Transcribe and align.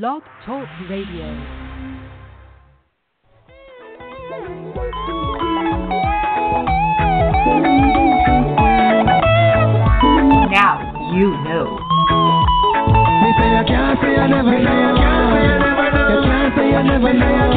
Blog 0.00 0.22
Talk 0.46 0.66
Radio. 0.88 1.28
Now 10.48 10.80
you 11.12 11.28
know. 11.44 11.76
Me 13.20 13.28
say 13.36 13.52
can't 13.68 14.00
say 14.00 14.16
I 14.16 14.32
never 14.32 14.56
know. 14.64 14.96
You 16.08 16.18
can't 16.24 16.56
say 16.56 16.72
I 16.72 16.82
never 16.88 17.12
know. 17.12 17.52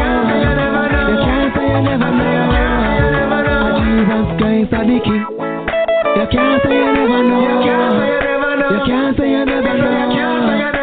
You 1.07 1.15
can't 1.23 1.55
say 1.55 1.67
I 1.71 1.79
never 1.87 2.11
know. 2.19 2.51
Jesus 3.79 4.27
Christ 4.35 4.71
the. 4.75 5.23
You 6.19 6.25
can't 6.35 6.59
say 6.63 6.75
never 6.99 7.21
know. 7.23 7.55
You 8.71 8.79
can't 8.85 9.15
say 9.17 9.35
never 9.45 9.77
know. 9.77 10.74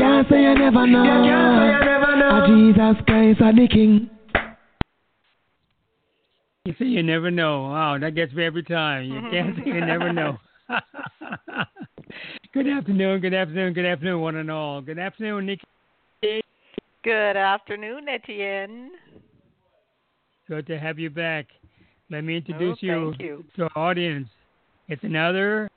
You 0.00 0.06
can't 0.06 0.28
say 0.30 0.46
I 0.46 0.54
never 0.54 0.86
know. 0.86 2.46
Jesus 2.46 3.04
Christ 3.04 3.42
are 3.42 3.52
the 3.54 3.68
King. 3.68 4.08
You 6.64 6.74
see, 6.78 6.86
you 6.86 7.02
never 7.02 7.30
know. 7.30 7.64
Wow, 7.64 7.98
that 8.00 8.14
gets 8.14 8.32
me 8.32 8.46
every 8.46 8.62
time. 8.62 9.04
You 9.04 9.20
mm-hmm. 9.20 9.30
can't 9.30 9.56
say 9.56 9.62
you 9.66 9.84
never 9.84 10.10
know. 10.10 10.38
good 12.54 12.66
afternoon, 12.66 13.20
good 13.20 13.34
afternoon, 13.34 13.74
good 13.74 13.84
afternoon, 13.84 14.20
one 14.22 14.36
and 14.36 14.50
all. 14.50 14.80
Good 14.80 14.98
afternoon, 14.98 15.44
Nicky. 15.44 15.66
Good 17.04 17.36
afternoon, 17.36 18.08
Etienne. 18.08 18.92
Good 20.48 20.66
to 20.68 20.78
have 20.78 20.98
you 20.98 21.10
back. 21.10 21.44
Let 22.10 22.24
me 22.24 22.38
introduce 22.38 22.78
Oh, 22.84 22.86
you, 22.86 23.14
you. 23.18 23.44
to 23.56 23.68
our 23.74 23.90
audience. 23.90 24.28
It's 24.88 25.04
another, 25.04 25.68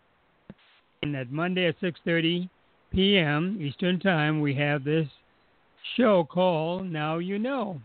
and 1.01 1.13
that 1.13 1.29
Monday 1.29 1.67
at 1.67 1.77
6.30 1.81 2.48
p.m. 2.93 3.57
Eastern 3.59 3.99
Time, 3.99 4.39
we 4.39 4.53
have 4.55 4.83
this 4.83 5.07
show 5.97 6.23
called 6.23 6.85
Now 6.85 7.17
You 7.17 7.39
Know 7.39 7.81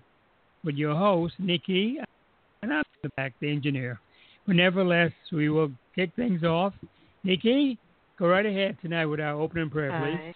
with 0.65 0.75
your 0.75 0.95
host, 0.95 1.35
Nicky, 1.39 1.97
and 2.63 2.73
I'm 2.73 2.85
the 3.03 3.09
back, 3.17 3.33
the 3.41 3.51
engineer. 3.51 3.99
But 4.47 4.57
nevertheless, 4.57 5.13
we 5.33 5.49
will 5.49 5.71
kick 5.95 6.11
things 6.15 6.43
off. 6.43 6.75
Nicky, 7.25 7.79
go 8.19 8.27
right 8.27 8.45
ahead 8.45 8.77
tonight 8.83 9.07
with 9.07 9.21
our 9.21 9.33
opening 9.33 9.71
prayer, 9.71 9.91
please. 9.91 10.35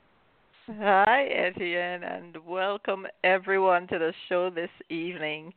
Hi. 0.69 1.05
Hi, 1.07 1.25
Etienne, 1.25 2.05
and 2.05 2.37
welcome 2.47 3.07
everyone 3.25 3.89
to 3.89 3.99
the 3.99 4.15
show 4.29 4.49
this 4.49 4.71
evening. 4.89 5.53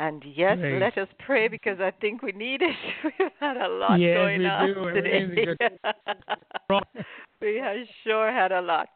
And 0.00 0.24
yes, 0.34 0.56
Great. 0.58 0.80
let 0.80 0.96
us 0.96 1.08
pray 1.26 1.46
because 1.46 1.78
I 1.78 1.90
think 2.00 2.22
we 2.22 2.32
need 2.32 2.62
it. 2.62 2.74
We've 3.04 3.28
had 3.38 3.58
a 3.58 3.68
lot 3.68 4.00
Yes, 4.00 4.14
going 4.14 4.46
on 4.46 4.66
do. 4.72 4.94
Today. 4.94 5.46
we 7.42 7.56
have 7.56 7.76
sure 8.02 8.32
had 8.32 8.50
a 8.50 8.62
lot. 8.62 8.88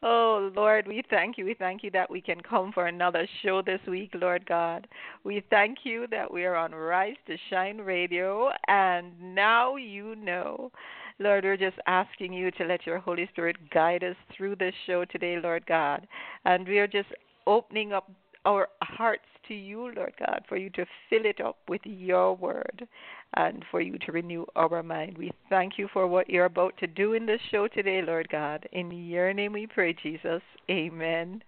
Oh, 0.00 0.52
Lord, 0.54 0.86
we 0.86 1.02
thank 1.10 1.38
you. 1.38 1.44
We 1.44 1.54
thank 1.54 1.82
you 1.82 1.90
that 1.90 2.08
we 2.08 2.20
can 2.20 2.40
come 2.40 2.70
for 2.70 2.86
another 2.86 3.26
show 3.42 3.62
this 3.62 3.80
week, 3.88 4.12
Lord 4.14 4.46
God. 4.46 4.86
We 5.24 5.42
thank 5.50 5.78
you 5.82 6.06
that 6.12 6.32
we 6.32 6.44
are 6.44 6.54
on 6.54 6.72
Rise 6.72 7.16
to 7.26 7.36
Shine 7.50 7.78
Radio, 7.78 8.50
and 8.68 9.34
now 9.34 9.74
you 9.74 10.14
know. 10.14 10.70
Lord, 11.18 11.42
we're 11.42 11.56
just 11.56 11.78
asking 11.88 12.32
you 12.32 12.52
to 12.52 12.64
let 12.64 12.86
your 12.86 13.00
Holy 13.00 13.26
Spirit 13.32 13.56
guide 13.74 14.04
us 14.04 14.14
through 14.36 14.54
this 14.54 14.74
show 14.86 15.04
today, 15.04 15.40
Lord 15.42 15.66
God. 15.66 16.06
And 16.44 16.68
we 16.68 16.78
are 16.78 16.86
just 16.86 17.08
opening 17.48 17.92
up 17.92 18.08
our 18.48 18.68
hearts 18.80 19.26
to 19.46 19.54
you, 19.54 19.92
Lord 19.94 20.14
God, 20.18 20.42
for 20.48 20.56
you 20.56 20.70
to 20.70 20.86
fill 21.10 21.26
it 21.26 21.40
up 21.40 21.58
with 21.68 21.82
your 21.84 22.34
word 22.34 22.88
and 23.34 23.62
for 23.70 23.82
you 23.82 23.98
to 24.06 24.12
renew 24.12 24.46
our 24.56 24.82
mind. 24.82 25.18
We 25.18 25.32
thank 25.50 25.74
you 25.76 25.86
for 25.92 26.06
what 26.06 26.30
you're 26.30 26.46
about 26.46 26.74
to 26.78 26.86
do 26.86 27.12
in 27.12 27.26
this 27.26 27.40
show 27.50 27.68
today, 27.68 28.00
Lord 28.02 28.28
God. 28.30 28.66
In 28.72 28.90
your 28.90 29.34
name 29.34 29.52
we 29.52 29.66
pray, 29.66 29.94
Jesus. 30.02 30.40
Amen. 30.70 31.42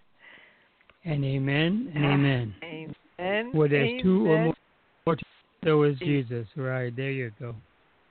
And 1.07 1.25
amen 1.25 1.91
and 1.95 2.05
ah, 2.05 2.09
amen. 2.09 2.55
Amen. 3.19 3.51
Where 3.53 3.69
there's 3.69 4.03
two 4.03 4.31
or 4.31 4.45
more, 5.07 5.17
so 5.65 5.83
is 5.85 5.99
Jesus. 6.01 6.47
Right, 6.55 6.95
there 6.95 7.11
you 7.11 7.33
go. 7.41 7.55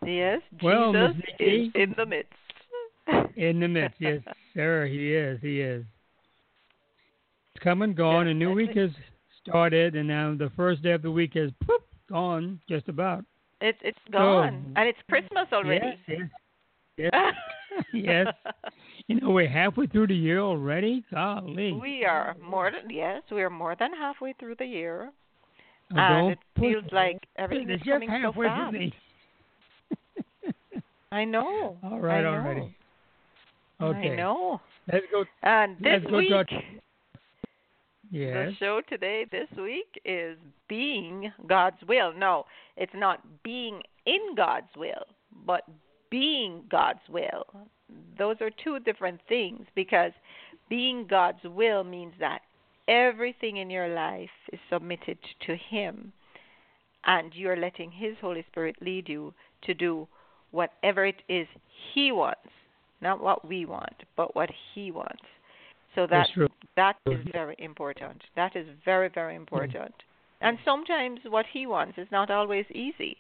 Yes, 0.03 0.41
Well, 0.63 0.93
Jesus 0.93 1.23
is 1.39 1.69
in 1.75 1.93
the 1.95 2.05
midst. 2.07 2.33
In 3.35 3.59
the 3.59 3.67
midst, 3.67 3.97
yes, 3.99 4.21
sir, 4.55 4.87
he 4.87 5.13
is, 5.13 5.39
he 5.41 5.61
is. 5.61 5.83
Come 7.63 7.81
and 7.81 7.95
gone. 7.95 8.27
Yes, 8.27 8.31
A 8.31 8.35
new 8.35 8.53
week 8.53 8.75
has 8.75 8.89
started, 9.45 9.95
and 9.95 10.07
now 10.07 10.33
the 10.37 10.51
first 10.55 10.81
day 10.81 10.91
of 10.91 11.01
the 11.01 11.11
week 11.11 11.31
is 11.35 11.51
poof, 11.65 11.81
gone, 12.09 12.59
just 12.69 12.87
about. 12.87 13.25
It's 13.61 13.77
it's 13.81 13.97
gone, 14.11 14.71
and 14.77 14.87
it's 14.87 14.99
Christmas 15.09 15.47
already. 15.51 15.97
Yes, 16.07 16.19
yes, 16.97 17.11
yes, 17.93 17.93
yes. 17.93 18.27
You 19.07 19.19
know, 19.19 19.31
we're 19.31 19.49
halfway 19.49 19.87
through 19.87 20.07
the 20.07 20.15
year 20.15 20.39
already. 20.39 21.03
Golly. 21.11 21.73
we 21.73 22.05
are 22.05 22.37
more 22.41 22.71
than 22.71 22.89
yes, 22.89 23.21
we 23.31 23.41
are 23.41 23.49
more 23.49 23.75
than 23.77 23.91
halfway 23.93 24.33
through 24.39 24.55
the 24.59 24.65
year, 24.65 25.11
Oh, 25.91 25.97
and 25.97 26.31
it 26.31 26.39
feels 26.57 26.85
it. 26.85 26.93
like 26.93 27.17
everything 27.37 27.69
is 27.69 27.81
coming 27.83 28.09
so 28.23 28.31
fast. 28.31 28.75
I 31.11 31.25
know. 31.25 31.77
All 31.83 31.99
right, 31.99 32.19
I 32.19 32.21
know. 32.21 32.29
already. 32.29 32.75
Okay. 33.81 34.11
I 34.11 34.15
know. 34.15 34.61
Let's 34.91 35.05
go. 35.11 35.23
And 35.43 35.75
this 35.77 36.01
Let's 36.01 36.05
go 36.05 36.17
week, 36.17 36.31
our- 38.37 38.45
the 38.45 38.55
show 38.55 38.81
today, 38.81 39.25
this 39.25 39.49
week, 39.51 39.99
is 40.05 40.37
being 40.67 41.31
God's 41.47 41.81
will. 41.83 42.13
No, 42.13 42.45
it's 42.75 42.93
not 42.93 43.43
being 43.43 43.83
in 44.05 44.35
God's 44.35 44.75
will, 44.75 45.05
but 45.45 45.63
being 46.09 46.63
God's 46.69 47.07
will. 47.09 47.45
Those 48.17 48.41
are 48.41 48.49
two 48.49 48.79
different 48.79 49.21
things 49.27 49.67
because 49.75 50.13
being 50.69 51.05
God's 51.07 51.43
will 51.43 51.83
means 51.83 52.13
that 52.19 52.41
everything 52.87 53.57
in 53.57 53.69
your 53.69 53.87
life 53.89 54.29
is 54.51 54.59
submitted 54.69 55.17
to 55.41 55.55
Him 55.55 56.11
and 57.05 57.33
you're 57.33 57.55
letting 57.55 57.91
His 57.91 58.17
Holy 58.19 58.43
Spirit 58.43 58.75
lead 58.81 59.07
you 59.07 59.33
to 59.63 59.73
do 59.73 60.07
whatever 60.51 61.05
it 61.05 61.21
is 61.27 61.47
He 61.93 62.11
wants, 62.11 62.49
not 63.01 63.21
what 63.21 63.47
we 63.47 63.65
want, 63.65 64.03
but 64.15 64.35
what 64.35 64.49
He 64.73 64.91
wants. 64.91 65.23
So 65.95 66.07
that 66.07 66.27
that 66.75 66.97
is 67.07 67.19
very 67.31 67.55
important. 67.57 68.21
That 68.35 68.55
is 68.55 68.67
very 68.85 69.09
very 69.09 69.35
important. 69.35 69.93
And 70.41 70.57
sometimes 70.63 71.19
what 71.27 71.45
He 71.51 71.67
wants 71.67 71.97
is 71.97 72.07
not 72.11 72.31
always 72.31 72.65
easy, 72.71 73.17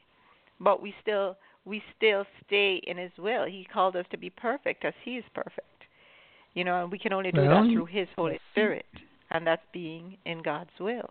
but 0.59 0.81
we 0.81 0.93
still 1.01 1.35
we 1.65 1.81
still 1.97 2.25
stay 2.45 2.81
in 2.87 2.97
His 2.97 3.11
will. 3.17 3.45
He 3.45 3.67
called 3.71 3.95
us 3.95 4.05
to 4.11 4.17
be 4.17 4.29
perfect 4.29 4.85
as 4.85 4.93
He 5.03 5.17
is 5.17 5.25
perfect. 5.33 5.65
You 6.53 6.63
know, 6.63 6.83
and 6.83 6.91
we 6.91 6.97
can 6.97 7.13
only 7.13 7.31
do 7.31 7.41
Well, 7.41 7.63
that 7.63 7.71
through 7.71 7.85
His 7.85 8.07
Holy 8.15 8.39
Spirit, 8.51 8.85
and 9.31 9.45
that's 9.45 9.65
being 9.73 10.17
in 10.25 10.41
God's 10.41 10.71
will. 10.79 11.09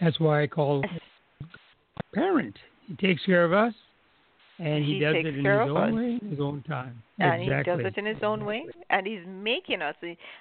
That's 0.00 0.18
why 0.18 0.42
I 0.42 0.46
call 0.46 0.82
a 0.84 2.02
parent. 2.14 2.56
He 2.86 2.96
takes 2.96 3.24
care 3.24 3.44
of 3.44 3.52
us, 3.52 3.74
and 4.62 4.84
he, 4.84 4.94
He 4.94 4.98
does 5.00 5.14
takes 5.14 5.26
it 5.26 5.28
in 5.30 5.34
his 5.36 5.42
care 5.44 5.60
of 5.62 5.76
own 5.76 5.88
us. 5.88 5.94
way, 5.94 6.18
in 6.22 6.30
his 6.30 6.40
own 6.40 6.62
time. 6.62 7.02
and 7.18 7.42
exactly. 7.42 7.72
he 7.76 7.82
does 7.82 7.92
it 7.92 7.98
in 7.98 8.06
his 8.06 8.22
own 8.22 8.44
way 8.44 8.64
and 8.90 9.06
he's 9.06 9.24
making 9.26 9.82
us 9.82 9.94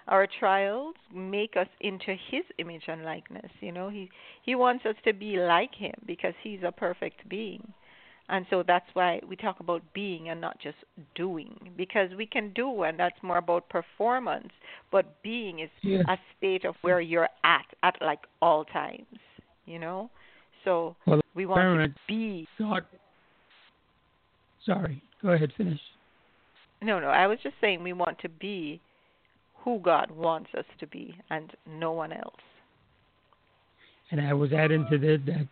our 0.07 0.27
trials 0.39 0.95
make 1.13 1.55
us 1.57 1.67
into 1.81 2.11
his 2.29 2.43
image 2.57 2.83
and 2.87 3.03
likeness 3.03 3.51
you 3.59 3.71
know 3.71 3.89
he 3.89 4.09
he 4.43 4.55
wants 4.55 4.85
us 4.85 4.95
to 5.03 5.13
be 5.13 5.37
like 5.37 5.73
him 5.75 5.93
because 6.05 6.33
he's 6.43 6.59
a 6.65 6.71
perfect 6.71 7.27
being 7.29 7.73
and 8.29 8.45
so 8.49 8.63
that's 8.65 8.85
why 8.93 9.19
we 9.27 9.35
talk 9.35 9.59
about 9.59 9.81
being 9.93 10.29
and 10.29 10.39
not 10.39 10.57
just 10.61 10.77
doing 11.15 11.53
because 11.75 12.09
we 12.17 12.25
can 12.25 12.51
do 12.53 12.83
and 12.83 12.97
that's 12.97 13.21
more 13.21 13.37
about 13.37 13.67
performance 13.69 14.53
but 14.91 15.21
being 15.23 15.59
is 15.59 15.69
Yes. 15.83 16.05
a 16.07 16.17
state 16.37 16.63
of 16.65 16.75
where 16.81 17.01
you're 17.01 17.29
at 17.43 17.65
at 17.83 17.95
like 18.01 18.21
all 18.41 18.63
times 18.65 19.19
you 19.65 19.79
know 19.79 20.09
so 20.63 20.95
Well, 21.07 21.21
we 21.33 21.45
want 21.47 21.61
to 21.83 21.95
be. 22.07 22.47
Sorry. 24.65 25.01
Go 25.21 25.29
ahead. 25.29 25.51
Finish. 25.57 25.79
No, 26.81 26.99
no. 26.99 27.07
I 27.07 27.27
was 27.27 27.39
just 27.43 27.55
saying 27.61 27.83
we 27.83 27.93
want 27.93 28.19
to 28.19 28.29
be 28.29 28.81
who 29.63 29.79
God 29.79 30.09
wants 30.11 30.49
us 30.57 30.65
to 30.79 30.87
be 30.87 31.15
and 31.29 31.51
no 31.67 31.91
one 31.91 32.11
else. 32.11 32.33
And 34.09 34.19
I 34.19 34.33
was 34.33 34.51
adding 34.51 34.85
to 34.89 34.97
this 34.97 35.19
that 35.27 35.47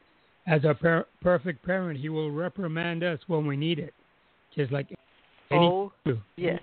as 0.47 0.63
a 0.63 0.73
per- 0.73 1.05
perfect 1.21 1.63
parent, 1.65 1.99
he 1.99 2.09
will 2.09 2.31
reprimand 2.31 3.03
us 3.03 3.19
when 3.27 3.45
we 3.45 3.55
need 3.55 3.79
it, 3.79 3.93
just 4.55 4.71
like 4.71 4.87
any 5.51 5.65
Oh, 5.65 5.91
yes. 6.35 6.59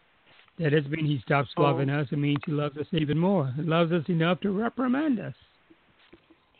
That 0.59 0.71
doesn't 0.71 0.91
mean 0.91 1.07
he 1.07 1.21
stops 1.21 1.51
Oh. 1.57 1.63
loving 1.63 1.91
us. 1.91 2.09
It 2.11 2.17
means 2.19 2.39
he 2.45 2.53
loves 2.53 2.77
us 2.79 2.87
even 2.93 3.19
more. 3.19 3.53
He 3.57 3.63
loves 3.63 3.93
us 3.93 4.09
enough 4.09 4.41
to 4.41 4.51
reprimand 4.51 5.21
us. 5.21 5.35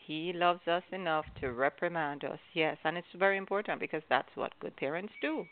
He 0.05 0.31
loves 0.31 0.65
us 0.67 0.83
enough 0.91 1.25
to 1.41 1.51
reprimand 1.51 2.23
us. 2.23 2.39
Yes, 2.53 2.77
and 2.85 2.97
it's 2.97 3.11
very 3.13 3.35
important 3.35 3.81
because 3.81 4.03
that's 4.07 4.33
what 4.35 4.57
good 4.59 4.75
parents 4.77 5.11
do. 5.21 5.45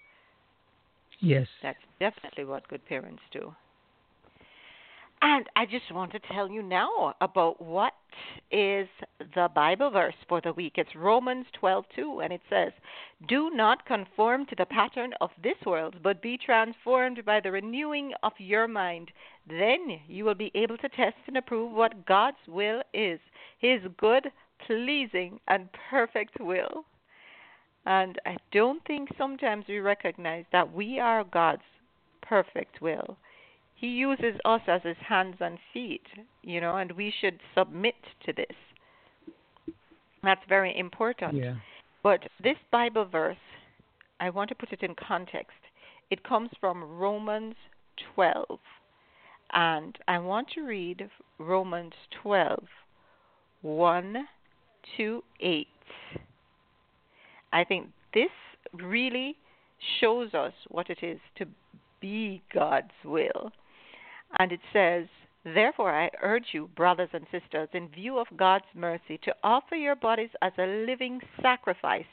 Yes. 1.20 1.48
That's 1.62 1.80
definitely 2.00 2.46
what 2.46 2.68
good 2.68 2.86
parents 2.86 3.24
do. 3.32 3.54
And 5.22 5.48
I 5.56 5.66
just 5.66 5.92
want 5.92 6.12
to 6.12 6.20
tell 6.20 6.52
you 6.52 6.62
now 6.62 7.16
about 7.20 7.60
what 7.60 7.94
is 8.52 8.88
the 9.34 9.50
Bible 9.56 9.90
verse 9.90 10.14
for 10.28 10.40
the 10.40 10.54
week. 10.54 10.74
It's 10.76 10.96
Romans 10.96 11.48
12:2 11.60 12.24
and 12.24 12.32
it 12.32 12.42
says, 12.48 12.74
"Do 13.28 13.50
not 13.50 13.86
conform 13.86 14.46
to 14.48 14.56
the 14.56 14.68
pattern 14.68 15.14
of 15.22 15.32
this 15.42 15.58
world, 15.66 16.04
but 16.04 16.22
be 16.22 16.38
transformed 16.38 17.26
by 17.26 17.40
the 17.40 17.52
renewing 17.52 18.14
of 18.22 18.34
your 18.40 18.68
mind. 18.68 19.12
Then 19.48 20.02
you 20.08 20.26
will 20.26 20.36
be 20.36 20.52
able 20.54 20.78
to 20.78 20.90
test 20.90 21.18
and 21.28 21.38
approve 21.38 21.72
what 21.72 22.06
God's 22.06 22.48
will 22.48 22.84
is, 22.94 23.20
his 23.58 23.82
good, 23.98 24.32
pleasing, 24.60 25.40
and 25.48 25.72
perfect 25.90 26.40
will." 26.40 26.86
And 27.86 28.20
I 28.26 28.38
don't 28.52 28.84
think 28.86 29.10
sometimes 29.18 29.66
we 29.68 29.80
recognize 29.80 30.46
that 30.52 30.74
we 30.74 31.00
are 31.00 31.24
God's 31.24 31.62
perfect 32.22 32.82
will 32.82 33.18
he 33.76 33.88
uses 33.88 34.40
us 34.46 34.62
as 34.68 34.82
his 34.84 34.98
hands 35.08 35.36
and 35.42 35.60
feet, 35.74 36.06
you 36.42 36.62
know, 36.62 36.78
and 36.78 36.92
we 36.94 37.14
should 37.22 37.40
submit 37.56 37.96
to 38.26 38.34
this. 38.34 39.76
That's 40.24 40.42
very 40.48 40.78
important. 40.78 41.36
Yeah. 41.36 41.56
But 42.02 42.22
this 42.42 42.56
Bible 42.72 43.06
verse, 43.06 43.38
I 44.20 44.30
want 44.30 44.50
to 44.50 44.56
put 44.56 44.72
it 44.72 44.82
in 44.82 44.96
context. 44.96 45.58
It 46.10 46.24
comes 46.24 46.50
from 46.60 46.84
Romans 46.84 47.56
12. 48.16 48.60
And 49.54 49.98
I 50.08 50.20
want 50.20 50.48
to 50.56 50.62
read 50.62 51.10
Romans 51.38 51.94
12, 52.24 52.64
1 53.62 54.16
to 54.98 55.24
8. 55.42 55.68
I 57.56 57.64
think 57.64 57.88
this 58.14 58.32
really 58.74 59.38
shows 60.02 60.34
us 60.34 60.52
what 60.68 60.90
it 60.90 60.98
is 61.02 61.20
to 61.38 61.46
be 62.02 62.44
God's 62.54 62.92
will. 63.06 63.50
And 64.40 64.52
it 64.52 64.60
says, 64.74 65.06
Therefore, 65.46 65.90
I 65.96 66.10
urge 66.22 66.48
you, 66.52 66.70
brothers 66.76 67.12
and 67.14 67.26
sisters, 67.32 67.70
in 67.72 67.88
view 67.88 68.18
of 68.18 68.28
God's 68.36 68.66
mercy, 68.76 69.18
to 69.24 69.34
offer 69.42 69.76
your 69.76 69.96
bodies 69.96 70.32
as 70.42 70.52
a 70.58 70.86
living 70.86 71.22
sacrifice, 71.42 72.04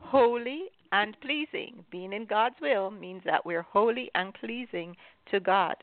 holy 0.00 0.64
and 0.92 1.16
pleasing. 1.22 1.82
Being 1.90 2.12
in 2.12 2.26
God's 2.26 2.56
will 2.60 2.90
means 2.90 3.22
that 3.24 3.46
we're 3.46 3.62
holy 3.62 4.10
and 4.14 4.34
pleasing 4.34 4.94
to 5.30 5.40
God. 5.40 5.76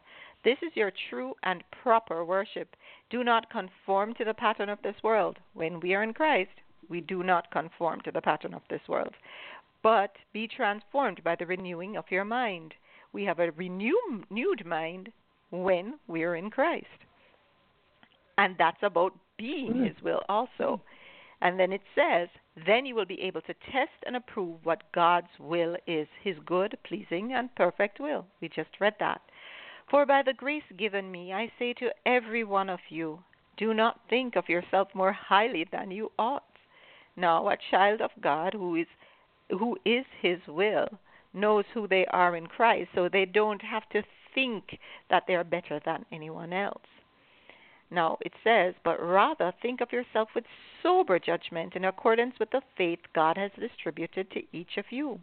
This 0.43 0.57
is 0.61 0.75
your 0.75 0.91
true 1.09 1.33
and 1.41 1.63
proper 1.81 2.23
worship. 2.23 2.75
Do 3.09 3.23
not 3.23 3.49
conform 3.49 4.13
to 4.15 4.25
the 4.25 4.35
pattern 4.35 4.69
of 4.69 4.81
this 4.83 5.01
world. 5.03 5.39
When 5.55 5.79
we 5.79 5.95
are 5.95 6.03
in 6.03 6.13
Christ, 6.13 6.51
we 6.89 7.01
do 7.01 7.23
not 7.23 7.51
conform 7.51 8.01
to 8.01 8.11
the 8.11 8.21
pattern 8.21 8.53
of 8.53 8.61
this 8.69 8.81
world, 8.87 9.13
but 9.83 10.11
be 10.33 10.47
transformed 10.47 11.23
by 11.23 11.35
the 11.35 11.45
renewing 11.45 11.97
of 11.97 12.05
your 12.09 12.25
mind. 12.25 12.73
We 13.13 13.23
have 13.25 13.39
a 13.39 13.51
renewed 13.51 14.65
mind 14.65 15.11
when 15.49 15.99
we're 16.07 16.35
in 16.35 16.49
Christ. 16.49 16.87
And 18.37 18.55
that's 18.57 18.83
about 18.83 19.13
being 19.37 19.73
mm. 19.73 19.87
His 19.87 20.03
will 20.03 20.21
also. 20.29 20.81
And 21.41 21.59
then 21.59 21.71
it 21.71 21.81
says, 21.95 22.29
then 22.65 22.85
you 22.85 22.95
will 22.95 23.05
be 23.05 23.21
able 23.21 23.41
to 23.41 23.53
test 23.71 24.03
and 24.05 24.15
approve 24.15 24.57
what 24.63 24.91
God's 24.93 25.27
will 25.39 25.75
is, 25.85 26.07
His 26.23 26.35
good, 26.45 26.77
pleasing, 26.83 27.33
and 27.33 27.53
perfect 27.55 27.99
will. 27.99 28.25
We 28.41 28.49
just 28.49 28.69
read 28.79 28.95
that. 28.99 29.21
For 29.89 30.05
by 30.05 30.23
the 30.23 30.33
grace 30.33 30.63
given 30.77 31.11
me, 31.11 31.33
I 31.33 31.51
say 31.59 31.73
to 31.73 31.93
every 32.05 32.43
one 32.43 32.69
of 32.69 32.79
you, 32.89 33.19
do 33.55 33.73
not 33.73 34.01
think 34.09 34.35
of 34.35 34.49
yourself 34.49 34.89
more 34.93 35.13
highly 35.13 35.65
than 35.71 35.91
you 35.91 36.11
ought. 36.19 36.43
Now, 37.17 37.49
a 37.49 37.57
child 37.71 37.99
of 38.01 38.11
God 38.21 38.53
who 38.53 38.75
is 38.75 38.87
who 39.49 39.77
is 39.85 40.05
His 40.21 40.39
will 40.47 40.87
knows 41.33 41.65
who 41.73 41.87
they 41.87 42.05
are 42.07 42.35
in 42.35 42.47
Christ, 42.47 42.89
so 42.93 43.09
they 43.09 43.25
don't 43.25 43.61
have 43.61 43.89
to 43.89 44.03
think 44.33 44.79
that 45.09 45.23
they're 45.27 45.43
better 45.43 45.81
than 45.83 46.05
anyone 46.11 46.53
else. 46.53 46.85
Now 47.89 48.17
it 48.21 48.33
says, 48.43 48.75
but 48.83 49.01
rather 49.01 49.53
think 49.61 49.81
of 49.81 49.91
yourself 49.91 50.29
with 50.35 50.43
sober 50.83 51.19
judgment 51.19 51.75
in 51.75 51.85
accordance 51.85 52.35
with 52.39 52.51
the 52.51 52.61
faith 52.77 52.99
God 53.15 53.37
has 53.37 53.51
distributed 53.57 54.29
to 54.31 54.43
each 54.51 54.77
of 54.77 54.85
you. 54.91 55.19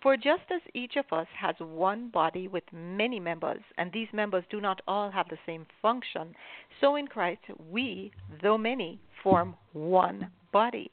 For 0.00 0.16
just 0.16 0.44
as 0.54 0.62
each 0.74 0.94
of 0.94 1.12
us 1.12 1.26
has 1.36 1.56
one 1.58 2.08
body 2.08 2.46
with 2.46 2.62
many 2.72 3.18
members, 3.18 3.62
and 3.76 3.90
these 3.92 4.12
members 4.12 4.44
do 4.48 4.60
not 4.60 4.80
all 4.86 5.10
have 5.10 5.28
the 5.28 5.38
same 5.44 5.66
function, 5.82 6.36
so 6.80 6.94
in 6.94 7.08
Christ 7.08 7.42
we, 7.68 8.12
though 8.40 8.58
many, 8.58 9.00
form 9.22 9.56
one 9.72 10.30
body, 10.52 10.92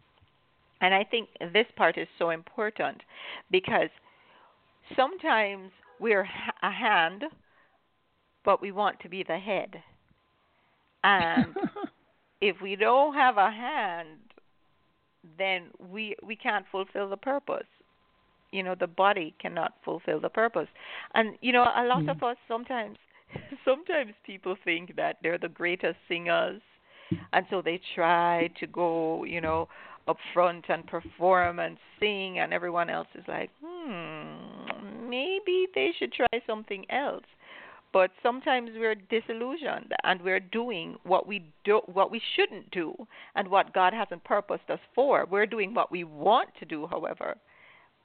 And 0.81 0.93
I 0.93 1.03
think 1.03 1.29
this 1.53 1.67
part 1.75 1.97
is 1.97 2.07
so 2.19 2.31
important 2.31 3.01
because 3.51 3.89
sometimes 4.95 5.71
we're 5.99 6.27
a 6.63 6.71
hand 6.71 7.23
but 8.43 8.61
we 8.61 8.71
want 8.71 8.99
to 9.01 9.09
be 9.09 9.23
the 9.23 9.37
head. 9.37 9.81
And 11.03 11.55
if 12.41 12.57
we 12.61 12.75
don't 12.75 13.13
have 13.13 13.37
a 13.37 13.51
hand, 13.51 14.19
then 15.37 15.67
we 15.91 16.15
we 16.23 16.35
can't 16.35 16.65
fulfill 16.71 17.09
the 17.09 17.17
purpose. 17.17 17.67
You 18.51 18.63
know, 18.63 18.75
the 18.77 18.87
body 18.87 19.33
cannot 19.39 19.73
fulfill 19.85 20.19
the 20.19 20.29
purpose. 20.29 20.67
And 21.13 21.37
you 21.41 21.53
know, 21.53 21.63
a 21.63 21.85
lot 21.85 21.99
mm-hmm. 21.99 22.09
of 22.09 22.23
us 22.23 22.37
sometimes 22.47 22.97
sometimes 23.65 24.13
people 24.25 24.55
think 24.63 24.95
that 24.95 25.17
they're 25.21 25.37
the 25.37 25.49
greatest 25.49 25.97
singers 26.07 26.61
and 27.33 27.45
so 27.49 27.61
they 27.61 27.79
try 27.95 28.49
to 28.59 28.67
go, 28.67 29.23
you 29.23 29.41
know, 29.41 29.67
up 30.07 30.17
front 30.33 30.65
and 30.69 30.85
perform 30.87 31.59
and 31.59 31.77
sing 31.99 32.39
and 32.39 32.53
everyone 32.53 32.89
else 32.89 33.07
is 33.15 33.27
like, 33.27 33.49
"Hmm, 33.63 35.09
maybe 35.09 35.67
they 35.73 35.91
should 35.97 36.13
try 36.13 36.41
something 36.45 36.89
else." 36.89 37.25
but 37.93 38.11
sometimes 38.23 38.71
we're 38.75 38.95
disillusioned 38.95 39.91
and 40.03 40.21
we're 40.21 40.39
doing 40.39 40.95
what 41.03 41.27
we 41.27 41.43
do 41.63 41.81
what 41.91 42.11
we 42.11 42.21
shouldn't 42.35 42.69
do 42.71 42.95
and 43.35 43.47
what 43.47 43.73
God 43.73 43.93
hasn't 43.93 44.23
purposed 44.23 44.69
us 44.69 44.79
for. 44.95 45.25
We're 45.29 45.45
doing 45.45 45.73
what 45.73 45.91
we 45.91 46.03
want 46.03 46.49
to 46.59 46.65
do, 46.65 46.87
however. 46.87 47.35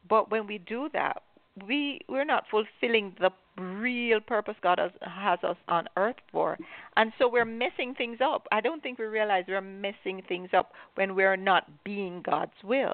But 0.09 0.31
when 0.31 0.47
we 0.47 0.59
do 0.59 0.89
that, 0.93 1.23
we 1.67 2.01
we're 2.09 2.25
not 2.25 2.45
fulfilling 2.51 3.15
the 3.21 3.31
real 3.59 4.21
purpose 4.21 4.55
God 4.63 4.79
has, 4.79 4.91
has 5.01 5.39
us 5.43 5.57
on 5.69 5.87
earth 5.97 6.17
for. 6.31 6.59
And 6.97 7.13
so 7.19 7.29
we're 7.29 7.47
messing 7.47 7.95
things 7.95 8.19
up. 8.23 8.47
I 8.53 8.61
don't 8.61 8.83
think 8.83 8.99
we 8.99 9.07
realize 9.07 9.45
we're 9.49 9.61
messing 9.61 10.23
things 10.29 10.51
up 10.55 10.73
when 10.95 11.15
we're 11.15 11.37
not 11.37 11.65
being 11.85 12.23
God's 12.23 12.53
will. 12.63 12.93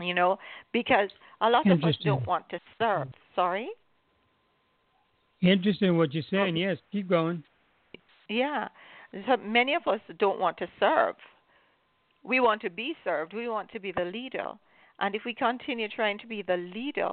You 0.00 0.14
know, 0.14 0.38
because 0.72 1.10
a 1.42 1.50
lot 1.50 1.70
of 1.70 1.84
us 1.84 1.96
don't 2.02 2.26
want 2.26 2.48
to 2.48 2.58
serve. 2.78 3.08
Sorry? 3.34 3.68
Interesting 5.42 5.98
what 5.98 6.14
you're 6.14 6.22
saying. 6.30 6.56
Yes, 6.56 6.78
keep 6.90 7.08
going. 7.08 7.42
Yeah. 8.28 8.68
So 9.26 9.36
many 9.36 9.74
of 9.74 9.86
us 9.86 10.00
don't 10.18 10.40
want 10.40 10.56
to 10.58 10.68
serve. 10.80 11.16
We 12.24 12.40
want 12.40 12.62
to 12.62 12.70
be 12.70 12.94
served. 13.04 13.34
We 13.34 13.48
want 13.48 13.70
to 13.72 13.80
be 13.80 13.92
the 13.92 14.04
leader. 14.04 14.52
And 15.00 15.14
if 15.14 15.22
we 15.26 15.34
continue 15.34 15.88
trying 15.88 16.18
to 16.20 16.26
be 16.26 16.42
the 16.42 16.56
leader, 16.56 17.10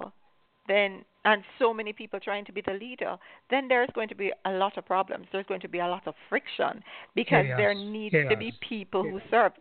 then 0.69 1.03
and 1.25 1.43
so 1.57 1.73
many 1.73 1.91
people 1.91 2.19
trying 2.19 2.45
to 2.45 2.53
be 2.53 2.61
the 2.65 2.73
leader, 2.73 3.17
then 3.49 3.67
there's 3.67 3.89
going 3.93 4.07
to 4.07 4.15
be 4.15 4.31
a 4.45 4.51
lot 4.51 4.77
of 4.77 4.85
problems. 4.85 5.27
There's 5.31 5.45
going 5.47 5.61
to 5.61 5.67
be 5.67 5.79
a 5.79 5.87
lot 5.87 6.07
of 6.07 6.15
friction 6.29 6.81
because 7.13 7.45
chaos. 7.45 7.57
there 7.57 7.73
needs 7.73 8.13
chaos. 8.13 8.31
to 8.31 8.37
be 8.37 8.53
people 8.67 9.03
chaos. 9.03 9.21
who 9.23 9.29
serve. 9.29 9.51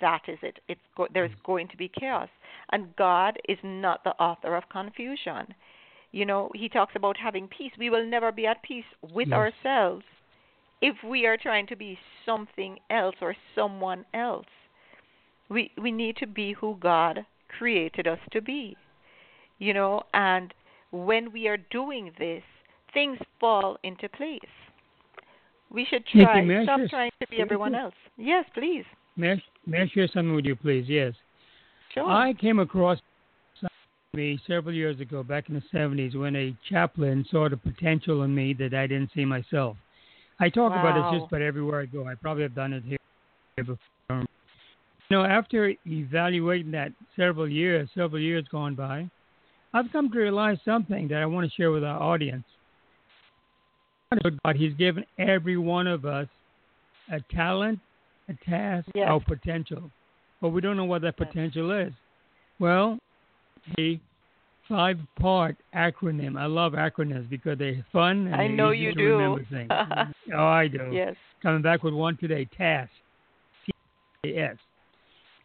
That 0.00 0.22
is 0.28 0.38
it. 0.42 0.58
It's 0.68 0.80
go- 0.96 1.08
there's 1.12 1.30
mm. 1.30 1.44
going 1.44 1.68
to 1.68 1.76
be 1.76 1.88
chaos, 1.88 2.28
and 2.72 2.94
God 2.96 3.38
is 3.48 3.58
not 3.62 4.02
the 4.04 4.10
author 4.12 4.56
of 4.56 4.64
confusion. 4.70 5.54
You 6.10 6.26
know, 6.26 6.50
he 6.54 6.68
talks 6.68 6.94
about 6.96 7.16
having 7.16 7.48
peace. 7.48 7.72
We 7.78 7.90
will 7.90 8.06
never 8.06 8.32
be 8.32 8.46
at 8.46 8.62
peace 8.62 8.84
with 9.02 9.28
yes. 9.28 9.36
ourselves 9.36 10.04
if 10.80 10.96
we 11.04 11.26
are 11.26 11.36
trying 11.36 11.66
to 11.68 11.76
be 11.76 11.98
something 12.24 12.78
else 12.90 13.16
or 13.20 13.34
someone 13.54 14.04
else. 14.14 14.46
We 15.48 15.70
we 15.80 15.92
need 15.92 16.16
to 16.16 16.26
be 16.26 16.54
who 16.54 16.76
God 16.80 17.26
created 17.58 18.06
us 18.06 18.18
to 18.32 18.40
be. 18.40 18.76
You 19.58 19.74
know, 19.74 20.02
and 20.12 20.52
when 20.90 21.32
we 21.32 21.48
are 21.48 21.58
doing 21.70 22.12
this, 22.18 22.42
things 22.92 23.18
fall 23.40 23.78
into 23.82 24.08
place. 24.08 24.40
We 25.70 25.86
should 25.88 26.06
try 26.06 26.40
Nicky, 26.40 26.64
stop 26.64 26.80
trying 26.88 27.10
to 27.20 27.26
be 27.28 27.40
everyone 27.40 27.74
else. 27.74 27.94
Yes, 28.16 28.44
please. 28.54 28.84
May 29.16 29.32
I, 29.32 29.42
may 29.66 29.82
I 29.82 29.90
share 29.92 30.08
something 30.08 30.34
with 30.34 30.44
you, 30.44 30.54
please? 30.54 30.84
Yes. 30.88 31.14
Sure. 31.92 32.08
I 32.08 32.32
came 32.34 32.58
across 32.58 32.98
me 34.12 34.38
several 34.46 34.74
years 34.74 35.00
ago, 35.00 35.22
back 35.22 35.48
in 35.48 35.54
the 35.54 35.62
70s, 35.76 36.14
when 36.14 36.36
a 36.36 36.56
chaplain 36.70 37.26
saw 37.30 37.48
the 37.48 37.56
potential 37.56 38.22
in 38.22 38.32
me 38.34 38.52
that 38.54 38.72
I 38.72 38.86
didn't 38.86 39.10
see 39.14 39.24
myself. 39.24 39.76
I 40.38 40.48
talk 40.48 40.70
wow. 40.70 40.80
about 40.80 40.96
it 40.96 41.18
just 41.18 41.28
about 41.28 41.42
everywhere 41.42 41.80
I 41.80 41.86
go. 41.86 42.06
I 42.06 42.14
probably 42.14 42.44
have 42.44 42.54
done 42.54 42.72
it 42.72 42.84
here 42.84 42.98
before. 43.56 43.78
You 44.10 44.26
know, 45.10 45.24
after 45.24 45.74
evaluating 45.86 46.70
that 46.72 46.92
several 47.16 47.48
years, 47.48 47.88
several 47.94 48.20
years 48.20 48.44
gone 48.50 48.74
by, 48.74 49.10
I've 49.74 49.90
come 49.90 50.10
to 50.12 50.18
realize 50.18 50.58
something 50.64 51.08
that 51.08 51.20
I 51.20 51.26
want 51.26 51.50
to 51.50 51.54
share 51.54 51.72
with 51.72 51.82
our 51.82 52.00
audience. 52.00 52.44
God, 54.44 54.54
He's 54.54 54.72
given 54.74 55.04
every 55.18 55.56
one 55.56 55.88
of 55.88 56.04
us 56.04 56.28
a 57.10 57.20
talent, 57.34 57.80
a 58.28 58.34
task, 58.48 58.86
yes. 58.94 59.08
or 59.10 59.20
potential, 59.20 59.90
but 60.40 60.50
we 60.50 60.60
don't 60.60 60.76
know 60.76 60.84
what 60.84 61.02
that 61.02 61.16
potential 61.16 61.72
is. 61.72 61.92
Well, 62.60 62.98
the 63.76 63.98
five-part 64.68 65.56
acronym. 65.74 66.38
I 66.38 66.46
love 66.46 66.72
acronyms 66.72 67.28
because 67.28 67.58
they're 67.58 67.84
fun 67.92 68.28
and 68.28 68.36
I 68.36 68.46
know 68.46 68.70
you 68.70 68.94
to 68.94 68.98
do. 68.98 69.16
remember 69.16 69.44
things. 69.50 69.68
oh, 70.34 70.38
I 70.38 70.68
do. 70.68 70.90
Yes. 70.92 71.16
Coming 71.42 71.62
back 71.62 71.82
with 71.82 71.92
one 71.92 72.16
today, 72.16 72.48
task. 72.56 72.90
T-A-S. 74.22 74.56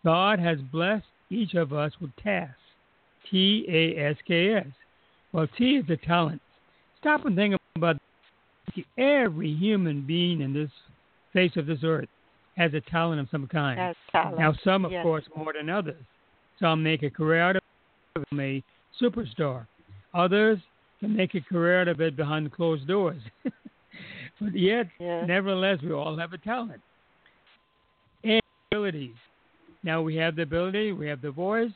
God 0.06 0.40
has 0.40 0.60
blessed 0.72 1.06
each 1.30 1.56
of 1.56 1.74
us 1.74 1.92
with 2.00 2.16
tasks. 2.24 2.56
T 3.30 3.66
A 3.70 4.10
S 4.12 4.16
K 4.28 4.56
S. 4.56 4.68
Well, 5.32 5.48
T 5.58 5.78
is 5.78 5.86
the 5.88 5.98
talent. 5.98 6.42
Stop 7.00 7.26
and 7.26 7.36
think 7.36 7.56
about 7.76 7.98
every 8.98 9.54
human 9.54 10.06
being 10.06 10.42
in 10.42 10.54
this 10.54 10.70
face 11.34 11.52
of 11.56 11.66
this 11.66 11.80
earth 11.84 12.10
has 12.60 12.74
a 12.74 12.82
talent 12.82 13.22
of 13.22 13.28
some 13.32 13.48
kind. 13.48 13.80
Has 13.80 13.96
talent. 14.12 14.38
Now, 14.38 14.54
some, 14.64 14.86
of 14.86 14.92
yes. 14.92 15.04
course, 15.04 15.24
more 15.36 15.54
than 15.54 15.70
others. 15.70 16.04
Some 16.60 16.84
make 16.84 17.04
a 17.04 17.10
career 17.10 17.42
out 17.42 17.56
of 17.56 17.62
it, 18.16 18.40
a 18.40 18.64
superstar. 19.02 19.66
Others 20.14 20.60
can 21.00 21.16
make 21.16 21.36
a 21.36 21.42
career 21.42 21.82
out 21.82 21.88
of 21.88 22.02
it 22.02 22.18
behind 22.18 22.52
closed 22.52 22.86
doors. 22.88 23.22
but 23.44 24.54
yet, 24.54 24.88
yes. 25.00 25.24
nevertheless, 25.26 25.80
we 25.82 25.94
all 25.94 26.18
have 26.18 26.34
a 26.34 26.38
talent 26.38 26.82
and 28.26 28.42
abilities. 28.72 29.16
Now, 29.84 30.02
we 30.02 30.18
have 30.18 30.36
the 30.36 30.42
ability, 30.42 30.92
we 30.92 31.08
have 31.08 31.22
the 31.22 31.32
voice. 31.32 31.72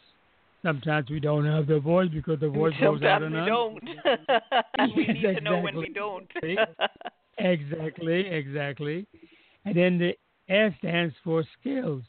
Sometimes 0.63 1.10
we 1.10 1.20
don't 1.20 1.46
have 1.46 1.67
the 1.67 1.79
voice 1.79 2.10
because 2.13 2.39
the 2.39 2.50
voice 2.50 2.74
Sometimes 2.79 3.01
goes 3.01 3.08
out 3.10 3.22
we 3.22 3.27
and 3.27 3.36
on. 3.36 3.48
don't. 3.48 3.84
we 4.96 5.05
Yes, 5.08 5.15
need 5.15 5.36
to 5.36 5.41
know 5.41 5.60
when 5.60 5.77
we 5.77 5.89
don't. 5.89 6.32
Exactly, 7.38 8.27
exactly. 8.27 9.05
And 9.65 9.75
then 9.75 9.98
the 9.98 10.15
S 10.53 10.74
stands 10.79 11.13
for 11.24 11.43
skills. 11.60 12.03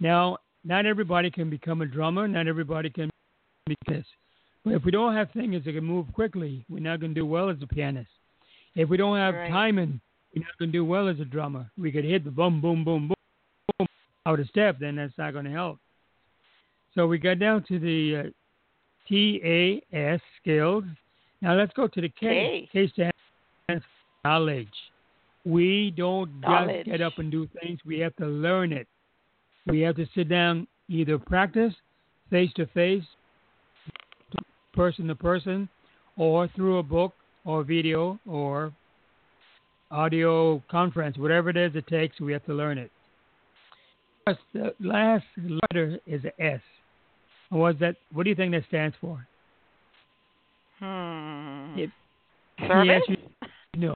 Now, 0.00 0.38
not 0.64 0.84
everybody 0.84 1.30
can 1.30 1.48
become 1.48 1.80
a 1.82 1.86
drummer, 1.86 2.26
not 2.26 2.48
everybody 2.48 2.90
can 2.90 3.08
be 3.66 3.76
this. 3.86 4.04
But 4.64 4.74
if 4.74 4.84
we 4.84 4.90
don't 4.90 5.14
have 5.14 5.30
things 5.30 5.64
that 5.64 5.72
can 5.72 5.84
move 5.84 6.12
quickly, 6.12 6.64
we're 6.68 6.80
not 6.80 7.00
going 7.00 7.14
to 7.14 7.20
do 7.20 7.26
well 7.26 7.50
as 7.50 7.58
a 7.62 7.66
pianist. 7.66 8.10
If 8.74 8.88
we 8.88 8.96
don't 8.96 9.16
have 9.16 9.34
Right. 9.34 9.48
timing, 9.48 10.00
we're 10.34 10.42
not 10.42 10.58
going 10.58 10.72
to 10.72 10.78
do 10.78 10.84
well 10.84 11.08
as 11.08 11.20
a 11.20 11.24
drummer. 11.24 11.70
We 11.78 11.92
could 11.92 12.04
hit 12.04 12.24
the 12.24 12.30
boom, 12.30 12.60
boom, 12.60 12.82
boom, 12.84 13.08
boom, 13.08 13.14
boom 13.78 13.86
out 14.26 14.40
of 14.40 14.48
step, 14.48 14.78
then 14.80 14.96
that's 14.96 15.16
not 15.16 15.32
going 15.32 15.44
to 15.44 15.52
help. 15.52 15.78
So 16.96 17.06
we 17.06 17.18
got 17.18 17.38
down 17.38 17.62
to 17.68 17.78
the 17.78 18.16
uh, 18.16 18.30
T 19.06 19.40
A 19.44 19.82
S 19.94 20.20
skills. 20.40 20.82
Now 21.42 21.54
let's 21.54 21.72
go 21.74 21.86
to 21.86 22.00
the 22.00 22.08
K. 22.08 22.68
K. 22.72 22.86
K 22.86 22.92
stands 22.92 23.14
for 23.68 24.28
knowledge. 24.28 24.66
We 25.44 25.92
don't 25.96 26.40
Knowledge. 26.40 26.86
just 26.86 26.90
get 26.90 27.00
up 27.02 27.12
and 27.18 27.30
do 27.30 27.48
things. 27.60 27.78
We 27.86 28.00
have 28.00 28.16
to 28.16 28.26
learn 28.26 28.72
it. 28.72 28.88
We 29.66 29.80
have 29.82 29.94
to 29.96 30.06
sit 30.14 30.28
down, 30.28 30.66
either 30.88 31.18
practice 31.18 31.74
face 32.30 32.50
to 32.56 32.66
face, 32.66 33.04
person 34.72 35.06
to 35.06 35.14
person, 35.14 35.68
or 36.16 36.48
through 36.56 36.78
a 36.78 36.82
book 36.82 37.12
or 37.44 37.62
video 37.62 38.18
or 38.26 38.72
audio 39.92 40.60
conference, 40.68 41.16
whatever 41.18 41.50
it 41.50 41.56
is 41.56 41.76
it 41.76 41.86
takes, 41.86 42.18
we 42.20 42.32
have 42.32 42.44
to 42.46 42.54
learn 42.54 42.78
it. 42.78 42.90
The 44.52 44.74
last 44.80 45.26
letter 45.36 46.00
is 46.06 46.22
S. 46.40 46.60
What's 47.50 47.78
that? 47.80 47.96
What 48.12 48.24
do 48.24 48.30
you 48.30 48.36
think 48.36 48.52
that 48.52 48.64
stands 48.68 48.96
for? 49.00 49.26
Hmm. 50.78 51.78
It- 51.78 51.90
Service? 52.58 53.02
Yes, 53.08 53.18
you 53.74 53.80
know. 53.80 53.94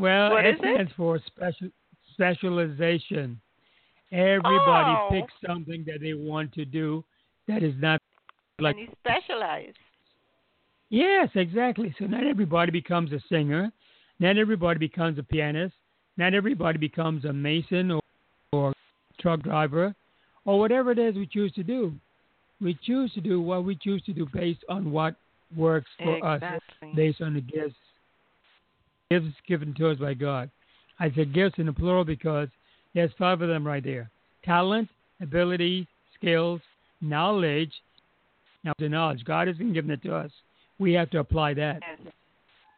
Well, 0.00 0.30
What 0.32 0.44
it 0.44 0.54
is 0.54 0.60
it? 0.60 0.74
stands 0.74 0.92
for 0.96 1.20
special 1.26 1.68
specialization. 2.14 3.40
Everybody 4.10 4.90
Oh. 4.90 5.08
picks 5.12 5.32
something 5.46 5.84
that 5.84 6.00
they 6.00 6.14
want 6.14 6.52
to 6.54 6.64
do 6.64 7.04
that 7.46 7.62
is 7.62 7.74
not 7.78 8.00
like 8.58 8.76
and 8.76 8.88
you 8.88 8.92
specialize. 9.04 9.74
Yes, 10.90 11.28
exactly. 11.36 11.94
So 11.98 12.06
not 12.06 12.24
everybody 12.26 12.72
becomes 12.72 13.12
a 13.12 13.20
singer, 13.28 13.70
not 14.18 14.36
everybody 14.36 14.78
becomes 14.80 15.18
a 15.18 15.22
pianist, 15.22 15.76
not 16.16 16.34
everybody 16.34 16.78
becomes 16.78 17.24
a 17.24 17.32
mason 17.32 17.92
or, 17.92 18.02
or 18.52 18.72
truck 19.20 19.42
driver, 19.42 19.94
or 20.44 20.58
whatever 20.58 20.90
it 20.90 20.98
is 20.98 21.14
we 21.14 21.26
choose 21.26 21.52
to 21.52 21.62
do. 21.62 21.94
We 22.60 22.78
choose 22.84 23.12
to 23.14 23.20
do 23.20 23.40
what 23.40 23.64
we 23.64 23.76
choose 23.76 24.02
to 24.04 24.12
do 24.12 24.26
based 24.32 24.64
on 24.68 24.90
what 24.90 25.14
works 25.56 25.88
for 26.02 26.24
us, 26.24 26.42
based 26.94 27.20
on 27.20 27.34
the 27.34 27.40
gifts 27.40 27.74
gifts 29.10 29.26
given 29.46 29.74
to 29.74 29.90
us 29.90 29.98
by 29.98 30.14
God. 30.14 30.50
I 31.00 31.10
said 31.14 31.32
gifts 31.32 31.58
in 31.58 31.66
the 31.66 31.72
plural 31.72 32.04
because 32.04 32.48
there's 32.94 33.10
five 33.18 33.40
of 33.42 33.48
them 33.48 33.66
right 33.66 33.82
there: 33.82 34.10
talent, 34.44 34.88
ability, 35.20 35.86
skills, 36.16 36.60
knowledge. 37.00 37.72
Now, 38.64 38.72
the 38.78 38.88
knowledge 38.88 39.24
God 39.24 39.46
hasn't 39.46 39.72
given 39.72 39.90
it 39.90 40.02
to 40.02 40.14
us. 40.14 40.30
We 40.78 40.92
have 40.94 41.10
to 41.10 41.20
apply 41.20 41.54
that. 41.54 41.80
Yes. 41.80 42.12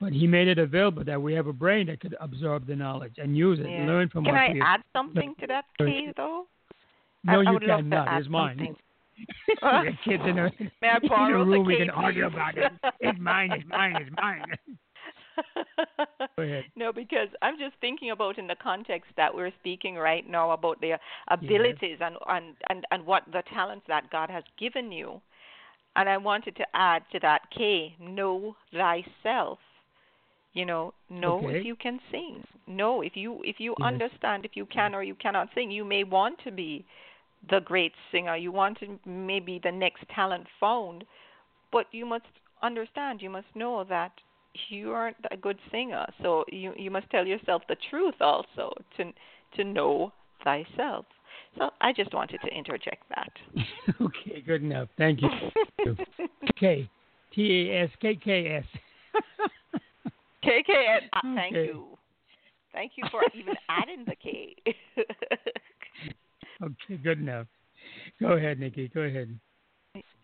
But 0.01 0.13
He 0.13 0.27
made 0.27 0.49
it 0.49 0.59
available 0.59 1.05
that 1.05 1.21
we 1.21 1.33
have 1.35 1.47
a 1.47 1.53
brain 1.53 1.87
that 1.87 2.01
could 2.01 2.17
absorb 2.21 2.67
the 2.67 2.77
knowledge 2.77 3.15
and 3.19 3.37
use 3.37 3.59
it, 3.59 3.69
Yeah. 3.69 3.87
learn 3.87 4.09
from 4.09 4.25
Can 4.25 4.35
I 4.35 4.55
add 4.63 4.83
something 4.93 5.35
to 5.41 5.47
that, 5.49 5.65
Kay, 5.79 6.13
though? 6.17 6.47
No, 7.25 7.41
I, 7.41 7.45
I 7.45 7.53
you 7.53 7.59
to 7.59 7.67
cannot. 7.67 8.19
It's 8.21 8.29
mine. 8.29 8.57
something. 8.59 8.77
the 9.62 9.93
kids 10.05 10.23
in 10.27 10.39
a, 10.39 10.50
May 10.83 10.89
I 10.89 10.97
in 10.97 11.35
a 11.35 11.39
the 11.39 11.45
room, 11.45 11.67
we 11.67 11.77
can 11.77 11.91
argue 11.91 12.27
about 12.27 12.57
it. 12.59 12.71
It's 13.00 13.19
mine. 13.19 13.53
It's 13.53 13.67
mine. 13.69 13.97
It's 13.97 14.11
mine. 14.17 14.47
Go 16.37 16.43
ahead. 16.43 16.65
No, 16.77 16.93
because 16.93 17.29
I'm 17.43 17.59
just 17.59 17.75
thinking 17.81 18.11
about 18.11 18.39
in 18.39 18.47
the 18.47 18.57
context 18.57 19.11
that 19.17 19.35
we're 19.35 19.53
speaking 19.61 19.97
right 19.97 20.29
now 20.29 20.50
about 20.53 20.81
the 20.81 20.99
abilities 21.29 21.99
and, 22.00 22.17
and, 22.29 22.55
and, 22.69 22.85
and 22.91 23.07
what 23.07 23.25
the 23.33 23.43
talents 23.53 23.85
that 23.89 24.11
God 24.11 24.31
has 24.31 24.45
given 24.59 24.93
you. 24.93 25.21
And 25.97 26.09
I 26.09 26.17
wanted 26.17 26.57
to 26.57 26.67
add 26.75 27.03
to 27.12 27.21
that 27.21 27.43
K, 27.57 27.97
know 28.00 28.57
thyself. 28.73 29.59
You 30.53 30.65
know, 30.67 30.95
know 31.11 31.39
Okay. 31.39 31.59
if 31.59 31.65
you 31.65 31.77
can 31.77 32.00
sing. 32.11 32.43
Know 32.67 33.03
if 33.03 33.17
you 33.17 33.41
if 33.45 33.61
you 33.61 33.77
Yes. 33.79 33.87
understand 33.87 34.45
if 34.45 34.53
you 34.57 34.67
can 34.67 34.95
or 34.95 35.03
you 35.03 35.15
cannot 35.15 35.49
sing. 35.55 35.71
You 35.71 35.85
may 35.85 36.03
want 36.05 36.39
to 36.45 36.50
be 36.50 36.85
the 37.49 37.61
great 37.61 37.92
singer. 38.12 38.37
You 38.37 38.52
want 38.52 38.78
to 38.80 38.99
maybe 39.06 39.61
the 39.62 39.73
next 39.73 40.04
talent 40.14 40.47
found, 40.59 41.04
but 41.73 41.87
you 41.92 42.06
must 42.06 42.25
understand. 42.62 43.23
You 43.23 43.30
must 43.30 43.47
know 43.54 43.85
that 43.88 44.12
you 44.68 44.90
aren't 44.92 45.16
a 45.30 45.37
good 45.37 45.59
singer. 45.70 46.06
So 46.23 46.44
you 46.49 46.73
you 46.76 46.90
must 46.90 47.09
tell 47.11 47.26
yourself 47.26 47.62
the 47.68 47.76
truth 47.88 48.20
also 48.20 48.73
to 48.97 49.12
to 49.56 49.64
know 49.64 50.12
thyself. 50.44 51.06
So 51.56 51.70
I 51.80 51.92
just 51.92 52.12
wanted 52.14 52.40
to 52.42 52.49
interject 52.49 53.04
that. 53.09 53.32
okay, 54.00 54.42
good 54.47 54.62
enough. 54.62 54.88
Thank 54.97 55.20
you. 55.23 55.97
K. 56.59 56.88
T 57.32 57.70
A 57.70 57.85
S 57.85 57.90
K 58.00 58.16
K 58.16 58.49
S. 58.49 58.64
KK, 60.44 60.97
uh, 61.12 61.20
thank 61.35 61.56
Okay. 61.56 61.66
you. 61.66 61.99
Thank 62.73 62.92
you 62.97 63.04
for 63.11 63.25
even 63.35 63.54
adding 63.68 64.04
the 64.06 64.14
K. 64.14 64.56
Okay, 66.62 66.97
good 67.02 67.21
enough. 67.21 67.47
Go 68.21 68.33
ahead, 68.33 68.59
Nicky. 68.59 68.88
Go 68.88 69.02
ahead. 69.02 69.38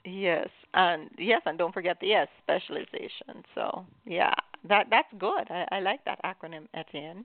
yes, 0.05 0.49
and 0.75 1.11
yes, 1.19 1.43
and 1.47 1.59
don't 1.59 1.73
forget 1.73 1.99
the 2.01 2.13
S 2.13 2.29
specialization. 2.43 3.43
So 3.55 3.87
yeah, 4.05 4.35
that 4.69 4.87
that's 4.91 5.09
good. 5.19 5.51
I, 5.51 5.67
I 5.73 5.81
like 5.81 6.05
that 6.05 6.21
acronym, 6.25 6.67
Etienne. 6.75 7.25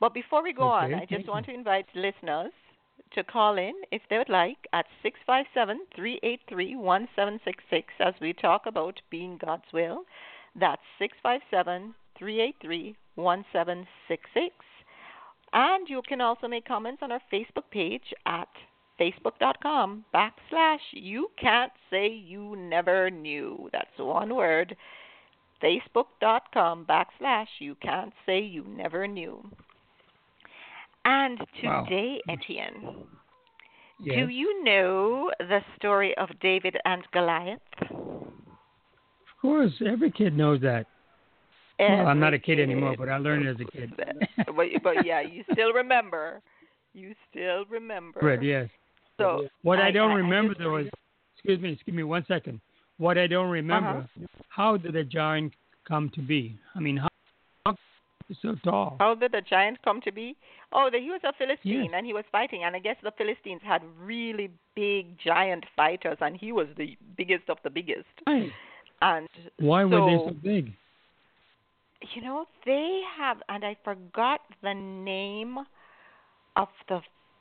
But 0.00 0.14
before 0.14 0.42
we 0.42 0.52
go 0.52 0.68
on, 0.68 0.94
I 0.94 1.04
just 1.04 1.26
you. 1.26 1.30
want 1.30 1.46
to 1.46 1.54
invite 1.54 1.86
listeners 1.94 2.52
to 3.14 3.22
call 3.22 3.58
in 3.58 3.74
if 3.90 4.02
they 4.08 4.18
would 4.18 4.28
like 4.28 4.56
at 4.72 4.86
six 5.02 5.18
five 5.26 5.46
seven 5.54 5.80
three 5.94 6.18
eight 6.22 6.40
three 6.48 6.74
one 6.76 7.08
seven 7.14 7.38
six 7.44 7.62
six 7.70 7.92
as 8.00 8.14
we 8.20 8.32
talk 8.32 8.62
about 8.66 9.00
being 9.10 9.38
God's 9.44 9.70
will. 9.72 10.04
That's 10.58 10.82
six 10.98 11.16
five 11.22 11.40
seven 11.50 11.94
three 12.18 12.40
eight 12.40 12.56
three 12.60 12.96
one 13.14 13.44
seven 13.52 13.86
six 14.08 14.22
six. 14.34 14.54
And 15.52 15.88
you 15.88 16.02
can 16.08 16.20
also 16.20 16.48
make 16.48 16.64
comments 16.66 17.02
on 17.02 17.12
our 17.12 17.20
Facebook 17.32 17.70
page 17.70 18.14
at 18.26 18.48
facebook.com 19.00 20.04
backslash 20.14 20.78
you 20.92 21.28
can't 21.38 21.72
say 21.90 22.08
you 22.08 22.56
never 22.56 23.10
knew. 23.10 23.68
That's 23.72 23.98
one 23.98 24.34
word. 24.34 24.76
Facebook.com 25.62 26.86
backslash 26.86 27.46
you 27.58 27.74
can't 27.76 28.12
say 28.26 28.40
you 28.40 28.64
never 28.64 29.06
knew. 29.06 29.44
And 31.04 31.38
Wow. 31.62 31.84
today, 31.84 32.20
Etienne, 32.28 33.06
Yes. 33.98 34.16
do 34.16 34.28
you 34.28 34.62
know 34.64 35.30
the 35.38 35.62
story 35.76 36.16
of 36.16 36.28
David 36.40 36.76
and 36.84 37.02
Goliath? 37.12 37.60
Of 37.90 39.40
course, 39.40 39.82
every 39.84 40.10
kid 40.10 40.36
knows 40.36 40.60
that. 40.60 40.86
Well, 41.90 42.06
I'm 42.08 42.20
not 42.20 42.34
a 42.34 42.38
kid 42.38 42.60
anymore, 42.60 42.94
but 42.98 43.08
I 43.08 43.16
learned 43.18 43.48
as 43.48 43.56
a 43.60 43.64
kid. 43.70 43.92
but 43.96 44.66
but 44.82 45.06
yeah, 45.06 45.20
you 45.20 45.44
still 45.52 45.72
remember. 45.72 46.40
You 46.94 47.14
still 47.30 47.64
remember. 47.70 48.20
Right. 48.20 48.42
Yes. 48.42 48.68
So 49.18 49.48
what 49.62 49.78
I, 49.78 49.88
I 49.88 49.90
don't 49.90 50.10
I, 50.12 50.14
remember 50.14 50.54
I 50.58 50.62
though 50.62 50.76
is, 50.78 50.88
excuse 51.36 51.60
me, 51.60 51.72
excuse 51.72 51.96
me 51.96 52.02
one 52.02 52.24
second. 52.26 52.60
What 52.98 53.18
I 53.18 53.26
don't 53.26 53.50
remember, 53.50 53.88
Uh-huh. 54.00 54.26
how 54.48 54.76
did 54.76 54.92
the 54.92 55.04
giant 55.04 55.52
come 55.88 56.10
to 56.14 56.20
be? 56.20 56.58
I 56.74 56.80
mean, 56.80 56.96
how, 56.98 57.08
how 57.66 57.76
so 58.42 58.54
tall? 58.64 58.96
How 59.00 59.14
did 59.14 59.32
the 59.32 59.40
giant 59.40 59.78
come 59.82 60.00
to 60.02 60.12
be? 60.12 60.36
Oh, 60.72 60.88
the, 60.90 60.98
he 60.98 61.10
was 61.10 61.20
a 61.24 61.32
Philistine 61.38 61.84
Yes. 61.84 61.90
and 61.94 62.06
he 62.06 62.12
was 62.14 62.24
fighting, 62.32 62.64
and 62.64 62.74
I 62.76 62.78
guess 62.78 62.96
the 63.02 63.12
Philistines 63.18 63.60
had 63.64 63.82
really 64.00 64.50
big 64.74 65.18
giant 65.18 65.64
fighters, 65.76 66.18
and 66.20 66.36
he 66.36 66.52
was 66.52 66.68
the 66.76 66.96
biggest 67.16 67.48
of 67.48 67.58
the 67.64 67.70
biggest. 67.70 68.06
Why? 68.24 68.50
And 69.02 69.28
Why 69.58 69.84
were 69.84 69.90
they 70.10 70.16
so- 70.18 70.28
so 70.28 70.34
big? 70.34 70.72
You 72.14 72.22
know 72.22 72.46
they 72.64 73.00
have, 73.18 73.38
and 73.48 73.64
I 73.64 73.76
forgot 73.84 74.40
the 74.62 74.74
name 74.74 75.58
of 76.56 76.68
the 76.88 77.00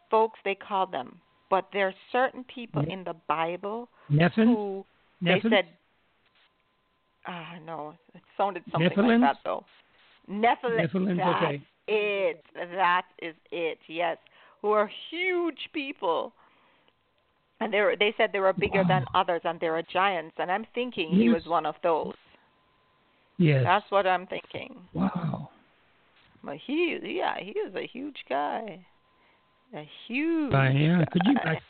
folks 0.10 0.40
they 0.44 0.56
call 0.56 0.88
them, 0.88 1.20
but 1.50 1.68
there 1.74 1.88
are 1.88 1.94
certain 2.12 2.44
people 2.54 2.84
in 2.88 3.04
the 3.04 3.16
Bible 3.28 3.90
Nephilim? 4.12 4.46
who 4.46 4.86
they 5.22 5.32
Nephilim? 5.32 5.50
said, 5.50 5.66
ah, 7.28 7.56
no, 7.66 7.94
it 8.14 8.22
sounded 8.38 8.64
something 8.72 8.90
like 8.96 9.22
that 9.22 9.38
though. 9.44 9.64
Nephilim. 10.30 10.88
Nephilims, 10.88 11.18
that's 11.18 11.44
okay. 11.44 11.62
it. 11.88 12.44
That 12.56 13.04
is 13.22 13.36
it. 13.52 13.80
Yes, 13.88 14.18
who 14.62 14.72
are 14.72 14.90
huge 15.10 15.70
people. 15.74 16.34
And 17.60 17.72
they 17.72 17.82
were, 17.82 17.96
they 17.98 18.12
said 18.18 18.32
they 18.34 18.40
were 18.40 18.54
bigger 18.54 18.84
than 18.88 19.06
others, 19.14 19.42
and 19.44 19.60
they 19.60 19.70
were 19.70 19.84
giants. 19.94 20.36
And 20.40 20.52
I'm 20.52 20.66
thinking 20.74 21.12
he 21.12 21.30
was 21.30 21.46
one 21.46 21.68
of 21.68 21.76
those. 21.84 22.14
Yes. 23.42 23.64
That's 23.64 23.90
what 23.90 24.06
I'm 24.08 24.28
thinking. 24.28 24.76
wow. 24.94 25.50
But 26.44 26.58
he, 26.66 26.98
yeah, 27.04 27.36
he 27.40 27.52
is 27.52 27.76
a 27.76 27.88
huge 27.88 28.18
guy. 28.28 28.86
A 29.76 29.88
huge. 30.08 30.54
Uh, 30.54 30.70
yeah. 30.70 31.06
Could 31.12 31.22
you 31.26 31.36
guy. 31.36 31.62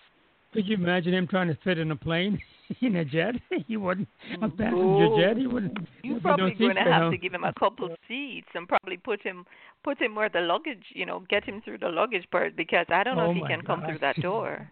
could 0.53 0.65
you 0.67 0.75
imagine 0.75 1.13
him 1.13 1.27
trying 1.27 1.47
to 1.49 1.57
fit 1.63 1.77
in 1.77 1.91
a 1.91 1.95
plane 1.95 2.39
in 2.81 2.95
a 2.95 3.05
jet? 3.05 3.35
he 3.67 3.77
wouldn't. 3.77 4.07
A 4.41 4.47
passenger 4.49 5.09
jet? 5.19 5.37
He 5.37 5.45
wouldn't. 5.45 5.77
You're 6.03 6.19
there'd 6.19 6.23
no 6.23 6.35
probably 6.37 6.55
going 6.55 6.75
to 6.75 6.81
have 6.83 7.03
him. 7.03 7.11
to 7.11 7.17
give 7.17 7.33
him 7.33 7.43
a 7.43 7.53
couple 7.59 7.89
seats 8.07 8.47
and 8.55 8.67
probably 8.67 8.97
put 8.97 9.21
him 9.21 9.45
put 9.83 10.01
him 10.01 10.15
where 10.15 10.29
the 10.29 10.41
luggage, 10.41 10.83
you 10.93 11.05
know, 11.05 11.23
get 11.29 11.43
him 11.43 11.61
through 11.63 11.79
the 11.79 11.89
luggage 11.89 12.25
part 12.31 12.55
because 12.55 12.85
I 12.89 13.03
don't 13.03 13.17
know 13.17 13.27
Oh 13.27 13.31
if 13.31 13.37
he 13.37 13.43
can 13.47 13.61
come 13.61 13.81
through 13.85 13.99
that 13.99 14.15
door. 14.21 14.69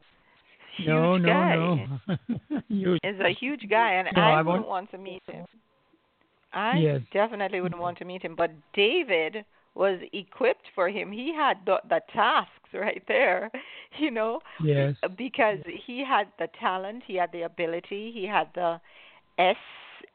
Huge 0.78 0.88
no, 0.88 1.18
no, 1.18 1.28
guy. 1.28 1.56
no. 1.56 2.62
Huge. 2.70 3.00
Is 3.04 3.20
a 3.20 3.34
huge 3.38 3.68
guy, 3.70 3.94
and 3.94 4.08
No, 4.16 4.22
I, 4.22 4.40
I 4.40 4.42
wouldn't 4.42 4.68
want 4.68 4.90
to 4.92 4.98
meet 4.98 5.22
him. 5.28 5.46
I 6.54 6.78
Yes. 6.80 7.02
definitely 7.12 7.62
wouldn't 7.62 7.82
want 7.82 7.98
to 8.00 8.06
meet 8.06 8.22
him. 8.24 8.36
But 8.36 8.52
David 8.74 9.46
was 9.76 10.00
equipped 10.14 10.68
for 10.76 10.90
him. 10.90 11.12
He 11.12 11.34
had 11.34 11.58
the, 11.66 11.80
the 11.88 12.02
tasks 12.12 12.70
right 12.74 13.04
there, 13.08 13.52
you 14.00 14.12
know, 14.12 14.42
Yes. 14.64 14.96
because 15.18 15.60
he 15.86 16.04
had 16.04 16.28
the 16.40 16.48
talent, 16.60 17.04
he 17.06 17.16
had 17.16 17.32
the 17.32 17.44
ability, 17.44 18.12
he 18.12 18.26
had 18.26 18.48
the 18.56 18.80
S 19.38 19.56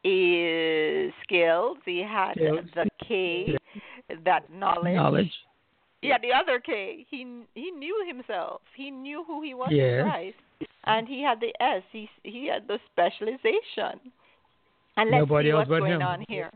is 0.03 1.13
skills, 1.23 1.79
he 1.85 2.01
had 2.03 2.35
Skills. 2.35 2.67
the 2.75 2.89
K, 3.07 3.57
that 4.25 4.53
knowledge. 4.53 4.95
Knowledge. 4.95 5.33
Yeah, 6.03 6.19
the 6.21 6.33
other 6.35 6.61
K. 6.61 7.07
He 7.09 7.27
he 7.55 7.71
knew 7.71 8.05
himself. 8.07 8.61
He 8.77 8.91
knew 8.91 9.25
who 9.27 9.41
he 9.41 9.55
was 9.55 9.71
in 9.73 10.05
Christ, 10.05 10.37
and 10.85 11.09
he 11.09 11.23
had 11.23 11.41
the 11.41 11.55
S. 11.63 11.83
He 11.91 12.11
he 12.25 12.47
had 12.47 12.69
the 12.69 12.79
specialization. 12.93 14.13
And 14.97 15.11
let's 15.11 15.21
Nobody 15.23 15.49
see 15.49 15.53
else 15.53 15.69
what's 15.69 15.81
going 15.81 15.93
him. 15.93 16.03
on 16.03 16.25
here. 16.29 16.51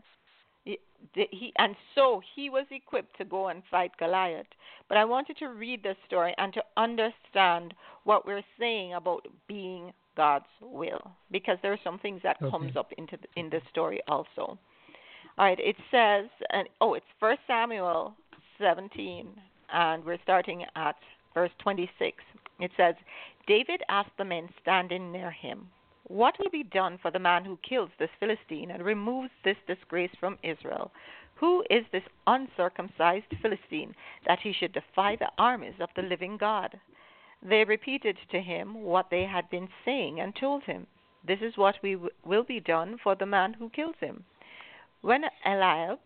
He, 0.63 0.77
he 1.13 1.53
and 1.57 1.75
so 1.95 2.21
he 2.35 2.49
was 2.49 2.65
equipped 2.71 3.17
to 3.17 3.25
go 3.25 3.47
and 3.47 3.63
fight 3.71 3.91
Goliath. 3.97 4.47
But 4.87 4.97
I 4.97 5.05
wanted 5.05 5.37
to 5.37 5.47
read 5.47 5.83
this 5.83 5.97
story 6.07 6.33
and 6.37 6.53
to 6.53 6.63
understand 6.77 7.73
what 8.03 8.25
we're 8.25 8.43
saying 8.59 8.93
about 8.95 9.25
being 9.47 9.91
God's 10.17 10.45
will, 10.61 11.11
because 11.31 11.57
there 11.61 11.71
are 11.71 11.79
some 11.83 11.99
things 11.99 12.21
that 12.23 12.37
Okay. 12.41 12.49
comes 12.51 12.75
up 12.75 12.91
into 12.97 13.17
the, 13.17 13.27
in 13.39 13.49
this 13.49 13.63
story 13.69 14.01
also. 14.07 14.57
All 15.37 15.45
right, 15.45 15.59
it 15.59 15.77
says, 15.89 16.25
and 16.49 16.67
oh, 16.81 16.95
it's 16.95 17.05
First 17.19 17.39
Samuel 17.47 18.13
17, 18.59 19.27
and 19.71 20.03
we're 20.03 20.17
starting 20.23 20.65
at 20.75 20.97
verse 21.33 21.51
26. 21.59 22.17
It 22.59 22.71
says, 22.75 22.95
David 23.47 23.81
asked 23.87 24.17
the 24.17 24.25
men 24.25 24.49
standing 24.61 25.11
near 25.13 25.31
him, 25.31 25.67
What 26.09 26.39
will 26.39 26.49
be 26.49 26.63
done 26.63 26.97
for 26.97 27.11
the 27.11 27.19
man 27.19 27.45
who 27.45 27.57
kills 27.57 27.91
this 27.99 28.09
Philistine 28.19 28.71
and 28.71 28.83
removes 28.83 29.29
this 29.43 29.57
disgrace 29.67 30.09
from 30.19 30.39
Israel? 30.41 30.91
Who 31.35 31.63
is 31.69 31.85
this 31.91 32.03
uncircumcised 32.25 33.31
Philistine 33.43 33.95
that 34.25 34.39
he 34.39 34.51
should 34.51 34.71
defy 34.71 35.17
the 35.17 35.31
armies 35.37 35.79
of 35.79 35.93
the 35.95 36.01
living 36.01 36.35
God? 36.37 36.79
They 37.43 37.63
repeated 37.63 38.17
to 38.31 38.41
him 38.41 38.81
what 38.81 39.11
they 39.11 39.25
had 39.25 39.51
been 39.51 39.69
saying 39.85 40.19
and 40.19 40.35
told 40.35 40.63
him, 40.63 40.87
This 41.23 41.41
is 41.41 41.57
what 41.57 41.77
we 41.83 41.93
w- 41.93 42.11
will 42.25 42.43
be 42.43 42.59
done 42.59 42.97
for 42.97 43.13
the 43.13 43.27
man 43.27 43.53
who 43.53 43.69
kills 43.69 43.97
him. 43.99 44.25
When 45.01 45.25
Eliab, 45.45 45.99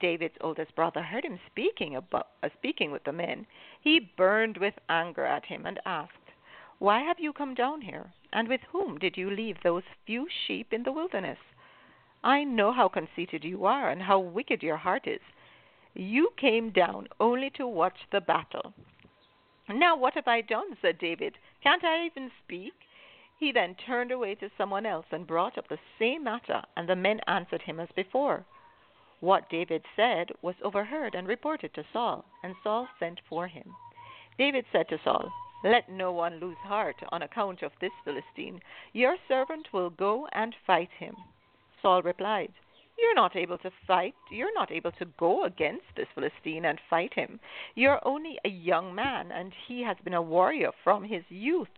David's 0.00 0.36
oldest 0.40 0.74
brother, 0.74 1.00
heard 1.00 1.24
him 1.24 1.38
speaking 1.46 1.94
about 1.94 2.30
uh, 2.42 2.48
speaking 2.58 2.90
with 2.90 3.04
the 3.04 3.12
men, 3.12 3.46
he 3.80 4.00
burned 4.00 4.58
with 4.58 4.74
anger 4.88 5.24
at 5.24 5.44
him 5.44 5.64
and 5.64 5.78
asked, 5.86 6.32
"Why 6.80 7.02
have 7.02 7.20
you 7.20 7.32
come 7.32 7.54
down 7.54 7.82
here? 7.82 8.12
And 8.32 8.48
with 8.48 8.60
whom 8.72 8.98
did 8.98 9.16
you 9.16 9.30
leave 9.30 9.62
those 9.62 9.84
few 10.04 10.28
sheep 10.28 10.72
in 10.72 10.82
the 10.82 10.92
wilderness? 10.92 11.38
I 12.22 12.44
know 12.44 12.72
how 12.72 12.88
conceited 12.88 13.44
you 13.44 13.64
are 13.64 13.90
and 13.90 14.02
how 14.02 14.18
wicked 14.18 14.62
your 14.62 14.76
heart 14.76 15.06
is. 15.06 15.20
You 15.94 16.32
came 16.36 16.70
down 16.70 17.08
only 17.18 17.50
to 17.50 17.66
watch 17.66 17.98
the 18.10 18.20
battle." 18.20 18.74
Now 19.68 19.96
what 19.96 20.14
have 20.14 20.28
I 20.28 20.40
done? 20.40 20.76
said 20.80 20.98
David. 20.98 21.38
Can't 21.62 21.84
I 21.84 22.06
even 22.06 22.30
speak? 22.44 22.74
He 23.38 23.52
then 23.52 23.74
turned 23.74 24.10
away 24.10 24.34
to 24.36 24.50
someone 24.56 24.84
else 24.84 25.06
and 25.10 25.26
brought 25.26 25.56
up 25.56 25.68
the 25.68 25.78
same 25.98 26.24
matter, 26.24 26.62
and 26.76 26.88
the 26.88 26.96
men 26.96 27.20
answered 27.26 27.62
him 27.62 27.78
as 27.78 27.90
before. 27.92 28.44
What 29.20 29.48
David 29.48 29.84
said 29.94 30.32
was 30.42 30.54
overheard 30.62 31.14
and 31.14 31.26
reported 31.26 31.72
to 31.74 31.84
Saul, 31.92 32.24
and 32.42 32.56
Saul 32.62 32.88
sent 32.98 33.20
for 33.28 33.46
him. 33.46 33.76
David 34.38 34.64
said 34.72 34.88
to 34.88 34.98
Saul, 34.98 35.32
Let 35.64 35.88
no 35.88 36.12
one 36.12 36.38
lose 36.38 36.56
heart 36.58 37.02
on 37.10 37.22
account 37.22 37.62
of 37.62 37.72
this 37.80 37.92
Philistine. 38.04 38.60
Your 38.92 39.16
servant 39.26 39.72
will 39.72 39.90
go 39.90 40.28
and 40.32 40.54
fight 40.66 40.90
him. 40.98 41.16
Saul 41.82 42.02
replied, 42.02 42.52
You're 42.96 43.14
not 43.14 43.34
able 43.34 43.58
to 43.58 43.72
fight. 43.86 44.14
You're 44.30 44.54
not 44.54 44.70
able 44.70 44.92
to 44.92 45.04
go 45.18 45.44
against 45.44 45.86
this 45.96 46.08
Philistine 46.14 46.64
and 46.64 46.80
fight 46.88 47.14
him. 47.14 47.40
You're 47.74 48.00
only 48.06 48.38
a 48.44 48.48
young 48.48 48.94
man, 48.94 49.32
and 49.32 49.52
he 49.66 49.82
has 49.82 49.96
been 50.04 50.14
a 50.14 50.22
warrior 50.22 50.70
from 50.84 51.04
his 51.04 51.24
youth. 51.28 51.68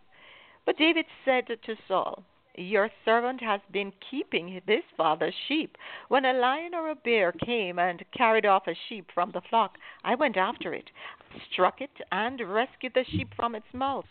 But 0.65 0.77
David 0.77 1.05
said 1.25 1.47
to 1.47 1.75
Saul, 1.87 2.23
Your 2.55 2.89
servant 3.05 3.39
has 3.41 3.61
been 3.71 3.93
keeping 4.09 4.61
this 4.65 4.83
father's 4.97 5.33
sheep. 5.47 5.77
When 6.09 6.25
a 6.25 6.33
lion 6.33 6.75
or 6.75 6.89
a 6.89 6.95
bear 6.95 7.31
came 7.31 7.79
and 7.79 8.03
carried 8.11 8.45
off 8.45 8.67
a 8.67 8.75
sheep 8.89 9.09
from 9.13 9.31
the 9.31 9.41
flock, 9.41 9.77
I 10.03 10.15
went 10.15 10.35
after 10.35 10.73
it, 10.73 10.91
struck 11.49 11.79
it, 11.79 12.01
and 12.11 12.41
rescued 12.41 12.93
the 12.93 13.05
sheep 13.05 13.33
from 13.35 13.55
its 13.55 13.73
mouth. 13.73 14.07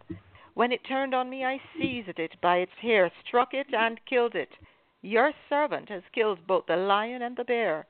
When 0.55 0.73
it 0.73 0.85
turned 0.85 1.15
on 1.15 1.29
me, 1.29 1.45
I 1.45 1.61
seized 1.77 2.19
it 2.19 2.41
by 2.41 2.59
its 2.59 2.73
hair, 2.81 3.11
struck 3.27 3.53
it, 3.53 3.75
and 3.75 4.05
killed 4.07 4.35
it. 4.35 4.57
Your 5.03 5.33
servant 5.49 5.89
has 5.91 6.03
killed 6.15 6.47
both 6.47 6.67
the 6.67 6.77
lion 6.77 7.23
and 7.23 7.37
the 7.37 7.45
bear. 7.45 7.87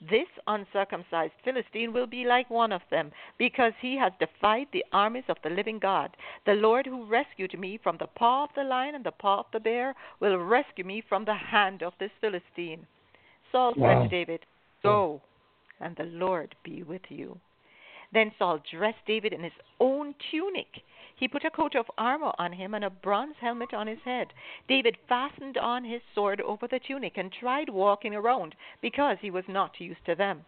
This 0.00 0.28
uncircumcised 0.46 1.34
Philistine 1.44 1.92
will 1.92 2.06
be 2.06 2.24
like 2.24 2.48
one 2.48 2.72
of 2.72 2.80
them, 2.90 3.12
because 3.36 3.74
he 3.80 3.96
has 3.96 4.12
defied 4.18 4.68
the 4.72 4.84
armies 4.92 5.28
of 5.28 5.36
the 5.42 5.50
living 5.50 5.78
God. 5.78 6.16
The 6.46 6.54
Lord 6.54 6.86
who 6.86 7.04
rescued 7.04 7.58
me 7.58 7.76
from 7.76 7.98
the 7.98 8.06
paw 8.06 8.44
of 8.44 8.50
the 8.54 8.64
lion 8.64 8.94
and 8.94 9.04
the 9.04 9.10
paw 9.10 9.40
of 9.40 9.46
the 9.52 9.60
bear 9.60 9.94
will 10.18 10.38
rescue 10.38 10.84
me 10.84 11.02
from 11.06 11.24
the 11.26 11.34
hand 11.34 11.82
of 11.82 11.92
this 11.98 12.12
Philistine. 12.20 12.86
Saul 13.52 13.74
said 13.74 14.02
to 14.04 14.08
David, 14.08 14.46
Go, 14.82 15.20
and 15.80 15.94
the 15.96 16.04
Lord 16.04 16.54
be 16.64 16.82
with 16.82 17.02
you. 17.10 17.38
Then 18.12 18.32
Saul 18.38 18.62
dressed 18.70 19.04
David 19.06 19.32
in 19.32 19.42
his 19.42 19.52
own 19.80 20.14
tunic. 20.30 20.82
He 21.20 21.28
put 21.28 21.44
a 21.44 21.50
coat 21.50 21.74
of 21.74 21.90
armor 21.98 22.32
on 22.38 22.54
him 22.54 22.72
and 22.72 22.82
a 22.82 22.88
bronze 22.88 23.36
helmet 23.42 23.74
on 23.74 23.86
his 23.86 24.00
head. 24.06 24.32
David 24.66 24.96
fastened 25.06 25.58
on 25.58 25.84
his 25.84 26.00
sword 26.14 26.40
over 26.40 26.66
the 26.66 26.80
tunic 26.80 27.18
and 27.18 27.30
tried 27.30 27.68
walking 27.68 28.14
around 28.14 28.54
because 28.80 29.18
he 29.20 29.30
was 29.30 29.44
not 29.46 29.78
used 29.78 30.02
to 30.06 30.14
them. 30.14 30.46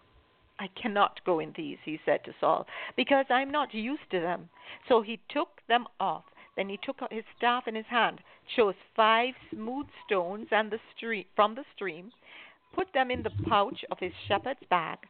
I 0.59 0.69
cannot 0.69 1.23
go 1.27 1.41
in 1.41 1.53
these, 1.53 1.77
he 1.85 2.01
said 2.07 2.25
to 2.25 2.35
Saul, 2.41 2.67
because 2.97 3.27
I 3.29 3.43
am 3.43 3.51
not 3.51 3.75
used 3.75 4.11
to 4.13 4.21
them. 4.21 4.49
So 4.89 5.03
he 5.03 5.21
took 5.29 5.61
them 5.69 5.87
off. 6.01 6.25
Then 6.57 6.71
he 6.71 6.79
took 6.79 7.01
his 7.11 7.25
staff 7.37 7.69
in 7.69 7.75
his 7.75 7.87
hand, 7.87 8.23
chose 8.57 8.75
five 8.97 9.35
smooth 9.51 9.89
stones 10.07 10.49
and 10.53 10.71
the 10.71 10.81
stream, 10.97 11.27
from 11.37 11.55
the 11.55 11.67
stream, 11.75 12.13
put 12.73 12.91
them 12.95 13.11
in 13.11 13.23
the 13.23 13.45
pouch 13.47 13.85
of 13.91 13.99
his 13.99 14.15
shepherd's 14.27 14.65
bag, 14.71 15.01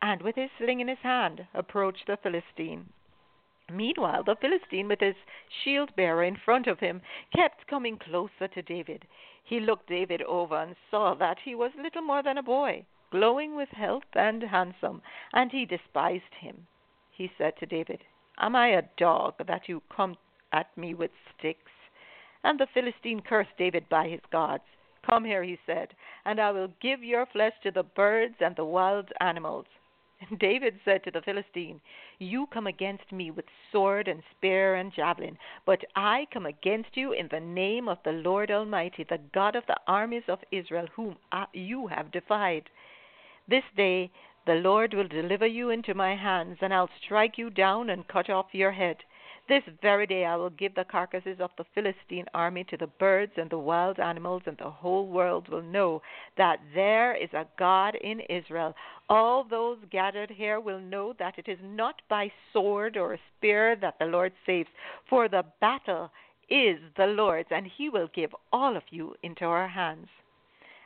and 0.00 0.20
with 0.20 0.34
his 0.34 0.50
sling 0.58 0.80
in 0.80 0.88
his 0.88 0.98
hand 0.98 1.46
approached 1.54 2.08
the 2.08 2.16
Philistine. 2.16 2.88
Meanwhile, 3.72 4.24
the 4.24 4.36
Philistine, 4.36 4.88
with 4.88 5.00
his 5.00 5.16
shield 5.48 5.96
bearer 5.96 6.22
in 6.22 6.36
front 6.36 6.66
of 6.66 6.80
him, 6.80 7.00
kept 7.34 7.66
coming 7.66 7.96
closer 7.96 8.46
to 8.46 8.62
David. 8.62 9.06
He 9.42 9.60
looked 9.60 9.88
David 9.88 10.20
over 10.22 10.56
and 10.56 10.76
saw 10.90 11.14
that 11.14 11.38
he 11.40 11.54
was 11.54 11.72
little 11.74 12.02
more 12.02 12.22
than 12.22 12.36
a 12.36 12.42
boy. 12.42 12.84
glowing 13.10 13.54
with 13.54 13.68
health 13.70 14.14
and 14.14 14.42
handsome, 14.42 15.02
and 15.32 15.52
he 15.52 15.64
despised 15.64 16.34
him. 16.40 16.66
He 17.10 17.30
said 17.36 17.56
to 17.58 17.66
David, 17.66 18.04
Am 18.38 18.56
I 18.56 18.68
a 18.68 18.88
dog 18.96 19.34
that 19.46 19.68
you 19.68 19.82
come 19.94 20.16
at 20.52 20.76
me 20.76 20.94
with 20.94 21.10
sticks? 21.38 21.70
And 22.42 22.58
the 22.58 22.66
Philistine 22.66 23.20
cursed 23.20 23.56
David 23.56 23.88
by 23.88 24.08
his 24.08 24.20
gods. 24.30 24.64
Come 25.02 25.24
here, 25.24 25.42
he 25.42 25.58
said, 25.66 25.94
and 26.24 26.40
I 26.40 26.50
will 26.52 26.68
give 26.80 27.02
your 27.02 27.26
flesh 27.26 27.54
to 27.62 27.70
the 27.70 27.82
birds 27.82 28.36
and 28.40 28.56
the 28.56 28.64
wild 28.64 29.12
animals. 29.20 29.66
David 30.38 30.78
said 30.84 31.02
to 31.04 31.10
the 31.10 31.22
Philistine, 31.22 31.80
You 32.18 32.46
come 32.52 32.66
against 32.66 33.10
me 33.12 33.30
with 33.30 33.44
sword 33.70 34.08
and 34.08 34.22
spear 34.30 34.74
and 34.74 34.92
javelin, 34.92 35.38
but 35.64 35.84
I 35.96 36.26
come 36.32 36.46
against 36.46 36.96
you 36.96 37.12
in 37.12 37.28
the 37.30 37.40
name 37.40 37.88
of 37.88 37.98
the 38.04 38.12
Lord 38.12 38.50
Almighty, 38.50 39.04
the 39.04 39.20
God 39.34 39.56
of 39.56 39.66
the 39.66 39.78
armies 39.86 40.24
of 40.28 40.38
Israel, 40.50 40.86
whom 40.94 41.16
you 41.52 41.86
have 41.88 42.12
defied. 42.12 42.70
This 43.48 43.64
day 43.76 44.10
the 44.46 44.54
Lord 44.54 44.94
will 44.94 45.08
deliver 45.08 45.46
you 45.46 45.70
into 45.70 45.94
my 45.94 46.16
hands, 46.16 46.58
and 46.60 46.74
I'll 46.74 46.90
strike 47.04 47.38
you 47.38 47.50
down 47.50 47.90
and 47.90 48.08
cut 48.08 48.28
off 48.28 48.46
your 48.52 48.72
head. 48.72 48.98
This 49.52 49.74
very 49.82 50.06
day 50.06 50.24
I 50.24 50.34
will 50.36 50.48
give 50.48 50.74
the 50.74 50.86
carcasses 50.90 51.38
of 51.38 51.50
the 51.58 51.66
Philistine 51.74 52.24
army 52.32 52.64
to 52.70 52.76
the 52.78 52.86
birds 52.86 53.32
and 53.36 53.50
the 53.50 53.58
wild 53.58 54.00
animals, 54.00 54.40
and 54.46 54.56
the 54.56 54.70
whole 54.70 55.06
world 55.06 55.46
will 55.50 55.60
know 55.60 56.00
that 56.38 56.58
there 56.74 57.14
is 57.14 57.28
a 57.34 57.46
God 57.58 57.94
in 57.96 58.20
Israel. 58.30 58.74
All 59.10 59.44
those 59.44 59.76
gathered 59.90 60.30
here 60.30 60.58
will 60.58 60.80
know 60.80 61.12
that 61.18 61.34
it 61.36 61.48
is 61.48 61.58
not 61.62 62.00
by 62.08 62.32
sword 62.54 62.96
or 62.96 63.18
spear 63.36 63.76
that 63.76 63.98
the 63.98 64.06
Lord 64.06 64.32
saves, 64.46 64.70
for 65.10 65.28
the 65.28 65.44
battle 65.60 66.10
is 66.48 66.78
the 66.96 67.08
Lord's, 67.08 67.50
and 67.50 67.66
he 67.66 67.90
will 67.90 68.08
give 68.14 68.34
all 68.54 68.74
of 68.74 68.84
you 68.88 69.14
into 69.22 69.44
our 69.44 69.68
hands. 69.68 70.08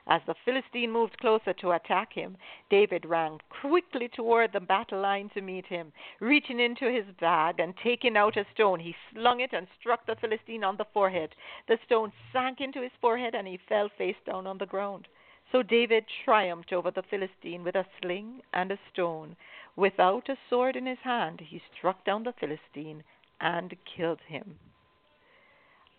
As 0.08 0.22
the 0.24 0.34
Philistine 0.44 0.92
moved 0.92 1.18
closer 1.18 1.52
to 1.54 1.72
attack 1.72 2.12
him, 2.12 2.36
David 2.70 3.04
ran 3.04 3.40
quickly 3.48 4.08
toward 4.08 4.52
the 4.52 4.60
battle 4.60 5.00
line 5.00 5.28
to 5.30 5.40
meet 5.40 5.66
him. 5.66 5.92
Reaching 6.20 6.60
into 6.60 6.88
his 6.88 7.06
bag 7.20 7.58
and 7.58 7.76
taking 7.76 8.16
out 8.16 8.36
a 8.36 8.46
stone, 8.54 8.78
he 8.78 8.94
slung 9.12 9.40
it 9.40 9.52
and 9.52 9.66
struck 9.80 10.06
the 10.06 10.14
Philistine 10.14 10.62
on 10.62 10.76
the 10.76 10.84
forehead. 10.84 11.34
The 11.66 11.78
stone 11.86 12.12
sank 12.32 12.60
into 12.60 12.82
his 12.82 12.92
forehead 13.00 13.34
and 13.34 13.48
he 13.48 13.56
fell 13.56 13.88
face 13.88 14.16
down 14.24 14.46
on 14.46 14.58
the 14.58 14.66
ground. 14.66 15.08
So 15.50 15.62
David 15.62 16.04
triumphed 16.24 16.72
over 16.72 16.92
the 16.92 17.02
Philistine 17.02 17.64
with 17.64 17.74
a 17.74 17.86
sling 18.00 18.42
and 18.52 18.70
a 18.70 18.78
stone. 18.92 19.36
Without 19.74 20.28
a 20.28 20.38
sword 20.48 20.76
in 20.76 20.86
his 20.86 20.98
hand, 21.00 21.40
he 21.40 21.60
struck 21.76 22.04
down 22.04 22.22
the 22.22 22.32
Philistine 22.32 23.02
and 23.40 23.76
killed 23.84 24.20
him. 24.26 24.58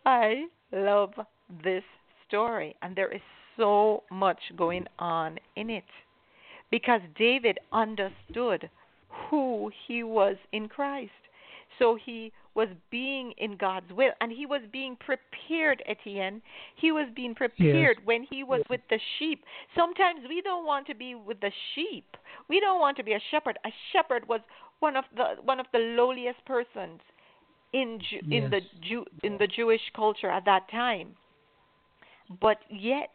I 0.05 0.47
love 0.71 1.13
this 1.49 1.83
story, 2.25 2.75
and 2.81 2.95
there 2.95 3.11
is 3.11 3.21
so 3.57 4.03
much 4.11 4.39
going 4.55 4.85
on 4.99 5.37
in 5.55 5.69
it 5.69 5.83
because 6.71 7.01
David 7.17 7.59
understood 7.71 8.69
who 9.29 9.71
he 9.87 10.03
was 10.03 10.35
in 10.51 10.67
Christ. 10.67 11.11
So 11.79 11.97
he 12.03 12.31
was 12.55 12.69
being 12.89 13.33
in 13.37 13.55
God's 13.55 13.91
will 13.91 14.11
and 14.19 14.31
he 14.31 14.45
was 14.45 14.61
being 14.71 14.97
prepared, 14.97 15.83
Etienne. 15.87 16.41
He 16.75 16.91
was 16.91 17.07
being 17.15 17.35
prepared 17.35 17.97
yes. 17.99 18.05
when 18.05 18.25
he 18.29 18.43
was 18.43 18.63
with 18.69 18.81
the 18.89 18.99
sheep. 19.19 19.43
Sometimes 19.75 20.21
we 20.27 20.41
don't 20.41 20.65
want 20.65 20.87
to 20.87 20.95
be 20.95 21.13
with 21.13 21.39
the 21.39 21.51
sheep. 21.75 22.05
We 22.49 22.59
don't 22.59 22.79
want 22.79 22.97
to 22.97 23.03
be 23.03 23.13
a 23.13 23.19
shepherd. 23.29 23.59
A 23.65 23.69
shepherd 23.93 24.27
was 24.27 24.41
one 24.79 24.95
of 24.95 25.05
the 25.15 25.35
one 25.43 25.59
of 25.59 25.67
the 25.71 25.79
lowliest 25.79 26.43
persons 26.45 26.99
in 27.73 27.99
Ju- 28.09 28.25
yes. 28.25 28.43
in 28.43 28.49
the 28.49 28.61
Jew 28.81 29.05
in 29.23 29.37
the 29.37 29.47
Jewish 29.47 29.81
culture 29.95 30.29
at 30.29 30.45
that 30.45 30.69
time. 30.71 31.15
But 32.41 32.57
yet 32.69 33.11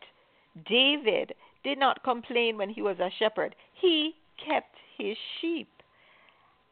David 0.66 1.34
did 1.64 1.78
not 1.78 2.02
complain 2.02 2.56
when 2.56 2.70
he 2.70 2.82
was 2.82 2.98
a 2.98 3.10
shepherd. 3.18 3.54
He 3.80 4.14
kept 4.44 4.76
his 4.96 5.16
sheep. 5.40 5.68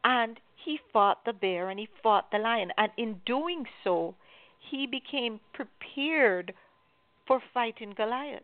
And 0.03 0.39
he 0.63 0.79
fought 0.91 1.25
the 1.25 1.33
bear 1.33 1.69
and 1.69 1.79
he 1.79 1.87
fought 2.01 2.31
the 2.31 2.37
lion. 2.37 2.71
And 2.77 2.91
in 2.97 3.21
doing 3.25 3.65
so, 3.83 4.15
he 4.69 4.87
became 4.87 5.39
prepared 5.53 6.53
for 7.27 7.41
fighting 7.53 7.93
Goliath. 7.95 8.43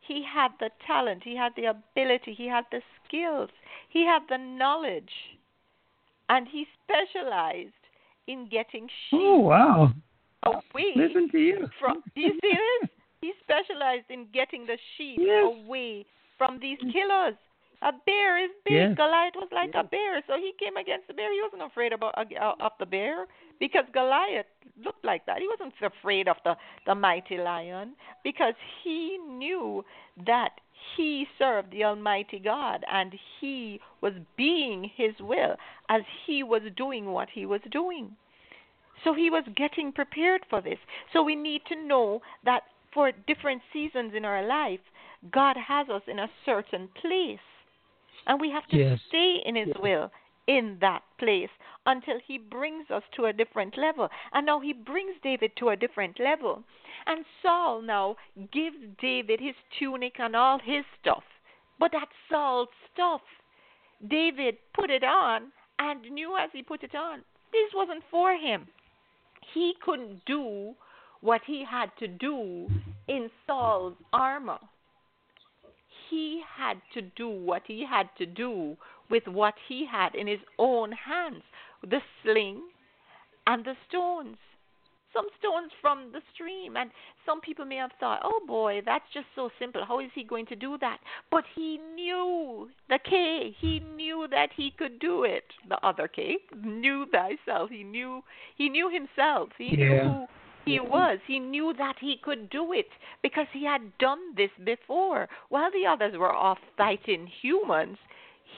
He 0.00 0.24
had 0.24 0.52
the 0.58 0.70
talent, 0.86 1.22
he 1.24 1.36
had 1.36 1.52
the 1.56 1.66
ability, 1.66 2.34
he 2.34 2.46
had 2.46 2.64
the 2.70 2.80
skills, 3.04 3.50
he 3.88 4.04
had 4.04 4.22
the 4.28 4.38
knowledge. 4.38 5.12
And 6.28 6.48
he 6.48 6.66
specialized 6.84 7.72
in 8.26 8.48
getting 8.48 8.88
sheep 9.08 9.20
oh, 9.20 9.38
wow. 9.38 9.92
away 10.44 10.92
Listen 10.96 11.28
to 11.30 11.38
you. 11.38 11.68
from 11.78 12.02
do 12.14 12.20
you 12.20 12.38
see 12.40 12.56
this? 12.80 12.90
He 13.20 13.32
specialized 13.42 14.06
in 14.08 14.26
getting 14.32 14.66
the 14.66 14.78
sheep 14.96 15.18
yes. 15.20 15.44
away 15.44 16.06
from 16.38 16.58
these 16.60 16.78
killers. 16.92 17.34
A 17.82 17.92
bear 18.04 18.42
is 18.42 18.50
big. 18.64 18.74
Yes. 18.74 18.96
Goliath 18.96 19.34
was 19.36 19.48
like 19.52 19.70
a 19.74 19.84
bear, 19.84 20.22
so 20.26 20.34
he 20.36 20.52
came 20.58 20.76
against 20.76 21.08
the 21.08 21.14
bear. 21.14 21.32
He 21.32 21.40
wasn't 21.42 21.70
afraid 21.70 21.92
about 21.92 22.14
uh, 22.16 22.52
of 22.60 22.72
the 22.78 22.84
bear 22.84 23.26
because 23.58 23.84
Goliath 23.92 24.46
looked 24.84 25.04
like 25.04 25.24
that. 25.26 25.38
He 25.38 25.48
wasn't 25.48 25.72
afraid 25.82 26.28
of 26.28 26.36
the 26.44 26.56
the 26.86 26.94
mighty 26.94 27.38
lion 27.38 27.94
because 28.22 28.54
he 28.84 29.18
knew 29.18 29.82
that 30.26 30.50
he 30.96 31.26
served 31.38 31.72
the 31.72 31.84
Almighty 31.84 32.38
God 32.38 32.84
and 32.90 33.14
he 33.40 33.80
was 34.02 34.12
being 34.36 34.90
His 34.94 35.14
will 35.20 35.56
as 35.88 36.02
he 36.26 36.42
was 36.42 36.62
doing 36.76 37.06
what 37.06 37.28
he 37.32 37.46
was 37.46 37.60
doing. 37.70 38.16
So 39.04 39.14
he 39.14 39.30
was 39.30 39.44
getting 39.56 39.92
prepared 39.92 40.42
for 40.50 40.60
this. 40.60 40.78
So 41.12 41.22
we 41.22 41.34
need 41.34 41.62
to 41.68 41.76
know 41.76 42.20
that 42.44 42.64
for 42.92 43.12
different 43.26 43.62
seasons 43.72 44.12
in 44.16 44.24
our 44.24 44.46
life, 44.46 44.80
God 45.32 45.56
has 45.56 45.88
us 45.88 46.02
in 46.06 46.18
a 46.18 46.30
certain 46.44 46.88
place. 47.00 47.38
And 48.26 48.40
we 48.40 48.50
have 48.50 48.66
to 48.68 48.76
yes. 48.76 48.98
stay 49.08 49.36
in 49.44 49.56
His 49.56 49.74
will 49.80 50.10
in 50.46 50.78
that 50.80 51.02
place 51.18 51.50
until 51.86 52.16
He 52.26 52.38
brings 52.38 52.90
us 52.90 53.02
to 53.16 53.26
a 53.26 53.32
different 53.32 53.76
level. 53.78 54.08
And 54.32 54.46
now 54.46 54.60
He 54.60 54.72
brings 54.72 55.14
David 55.22 55.52
to 55.58 55.70
a 55.70 55.76
different 55.76 56.18
level. 56.20 56.64
And 57.06 57.24
Saul 57.42 57.82
now 57.82 58.16
gives 58.52 58.76
David 59.00 59.40
his 59.40 59.54
tunic 59.78 60.14
and 60.18 60.36
all 60.36 60.58
his 60.58 60.84
stuff. 61.00 61.22
But 61.78 61.92
that's 61.92 62.12
Saul's 62.30 62.68
stuff. 62.92 63.22
David 64.08 64.56
put 64.74 64.90
it 64.90 65.04
on 65.04 65.52
and 65.78 66.02
knew 66.10 66.36
as 66.36 66.50
he 66.52 66.62
put 66.62 66.82
it 66.82 66.94
on, 66.94 67.20
this 67.52 67.70
wasn't 67.74 68.02
for 68.10 68.34
him. 68.34 68.66
He 69.54 69.74
couldn't 69.82 70.24
do 70.26 70.74
what 71.20 71.40
he 71.46 71.64
had 71.68 71.90
to 71.98 72.08
do 72.08 72.68
in 73.08 73.30
Saul's 73.46 73.96
armor. 74.12 74.58
He 76.08 76.42
had 76.56 76.80
to 76.94 77.02
do 77.02 77.28
what 77.28 77.62
he 77.66 77.84
had 77.88 78.08
to 78.18 78.26
do 78.26 78.76
with 79.10 79.26
what 79.26 79.54
he 79.68 79.86
had 79.90 80.14
in 80.14 80.26
his 80.26 80.40
own 80.58 80.92
hands 80.92 81.42
the 81.82 82.00
sling 82.22 82.62
and 83.46 83.64
the 83.64 83.74
stones. 83.88 84.36
Some 85.12 85.26
stones 85.40 85.72
from 85.80 86.12
the 86.12 86.20
stream. 86.32 86.76
And 86.76 86.90
some 87.26 87.40
people 87.40 87.64
may 87.64 87.76
have 87.76 87.90
thought, 87.98 88.20
oh 88.22 88.40
boy, 88.46 88.80
that's 88.84 89.04
just 89.12 89.26
so 89.34 89.50
simple. 89.58 89.84
How 89.84 89.98
is 89.98 90.10
he 90.14 90.22
going 90.22 90.46
to 90.46 90.56
do 90.56 90.78
that? 90.80 90.98
But 91.30 91.44
he 91.56 91.80
knew 91.94 92.68
the 92.88 93.00
K. 93.04 93.56
He 93.58 93.80
knew 93.80 94.28
that 94.30 94.50
he 94.56 94.72
could 94.78 95.00
do 95.00 95.24
it. 95.24 95.44
The 95.68 95.84
other 95.84 96.06
K 96.06 96.36
knew 96.64 97.06
thyself. 97.10 97.70
He 97.70 97.82
knew 97.82 98.22
he 98.56 98.68
knew 98.68 98.88
himself. 98.88 99.48
He 99.58 99.74
yeah. 99.76 100.02
knew 100.02 100.26
he 100.64 100.80
was. 100.80 101.18
He 101.26 101.38
knew 101.38 101.72
that 101.78 101.96
he 102.00 102.16
could 102.22 102.50
do 102.50 102.72
it 102.72 102.88
because 103.22 103.46
he 103.52 103.64
had 103.64 103.96
done 103.98 104.34
this 104.36 104.50
before. 104.64 105.28
While 105.48 105.70
the 105.70 105.86
others 105.86 106.16
were 106.16 106.32
off 106.32 106.58
fighting 106.76 107.26
humans, 107.26 107.98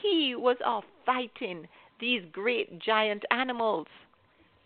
he 0.01 0.35
was 0.35 0.57
off 0.65 0.85
fighting 1.05 1.67
these 1.99 2.23
great 2.31 2.79
giant 2.79 3.23
animals. 3.31 3.87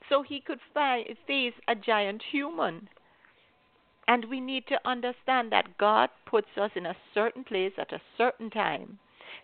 So 0.10 0.23
he 0.23 0.39
could 0.39 0.60
fi- 0.73 1.15
face 1.26 1.54
a 1.67 1.76
giant 1.76 2.23
human. 2.32 2.89
And 4.08 4.26
we 4.26 4.39
need 4.39 4.65
to 4.67 4.88
understand 4.88 5.52
that 5.52 5.78
God 5.78 6.10
puts 6.26 6.47
us 6.58 6.71
in 6.76 6.86
a 6.86 6.95
certain 7.13 7.43
place 7.43 7.73
at 7.78 7.91
a 7.91 8.02
certain 8.17 8.50
time. 8.50 9.00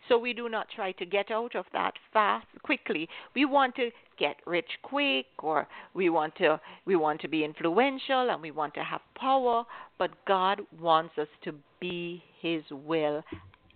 So 0.07 0.17
we 0.17 0.33
do 0.33 0.49
not 0.49 0.67
try 0.75 0.91
to 0.93 1.05
get 1.05 1.31
out 1.31 1.55
of 1.55 1.65
that 1.73 1.93
fast 2.11 2.47
quickly. 2.63 3.07
We 3.35 3.45
want 3.45 3.75
to 3.75 3.89
get 4.17 4.37
rich 4.45 4.69
quick 4.83 5.25
or 5.39 5.67
we 5.93 6.09
want 6.09 6.35
to 6.35 6.59
we 6.85 6.95
want 6.95 7.21
to 7.21 7.27
be 7.27 7.43
influential 7.43 8.29
and 8.29 8.41
we 8.41 8.51
want 8.51 8.73
to 8.75 8.83
have 8.83 9.01
power, 9.15 9.65
but 9.97 10.11
God 10.25 10.61
wants 10.79 11.17
us 11.17 11.27
to 11.43 11.53
be 11.79 12.23
his 12.41 12.63
will 12.71 13.23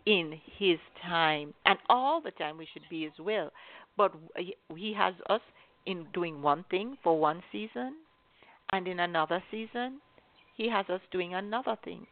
in 0.06 0.39
his 0.58 0.77
time. 1.01 1.53
And 1.65 1.77
all 1.89 2.21
the 2.21 2.32
time 2.32 2.58
we 2.58 2.67
should 2.71 2.88
be 2.89 3.03
his 3.03 3.19
will. 3.19 3.51
But 3.97 4.13
he 4.75 4.93
has 4.93 5.15
us 5.30 5.41
in 5.86 6.06
doing 6.13 6.41
one 6.41 6.65
thing 6.69 6.97
for 7.03 7.19
one 7.19 7.41
season 7.51 7.95
and 8.71 8.88
in 8.88 8.99
another 8.99 9.41
season 9.49 9.99
he 10.56 10.69
has 10.69 10.86
us 10.89 11.01
doing 11.12 11.34
another 11.34 11.77
thing. 11.84 12.06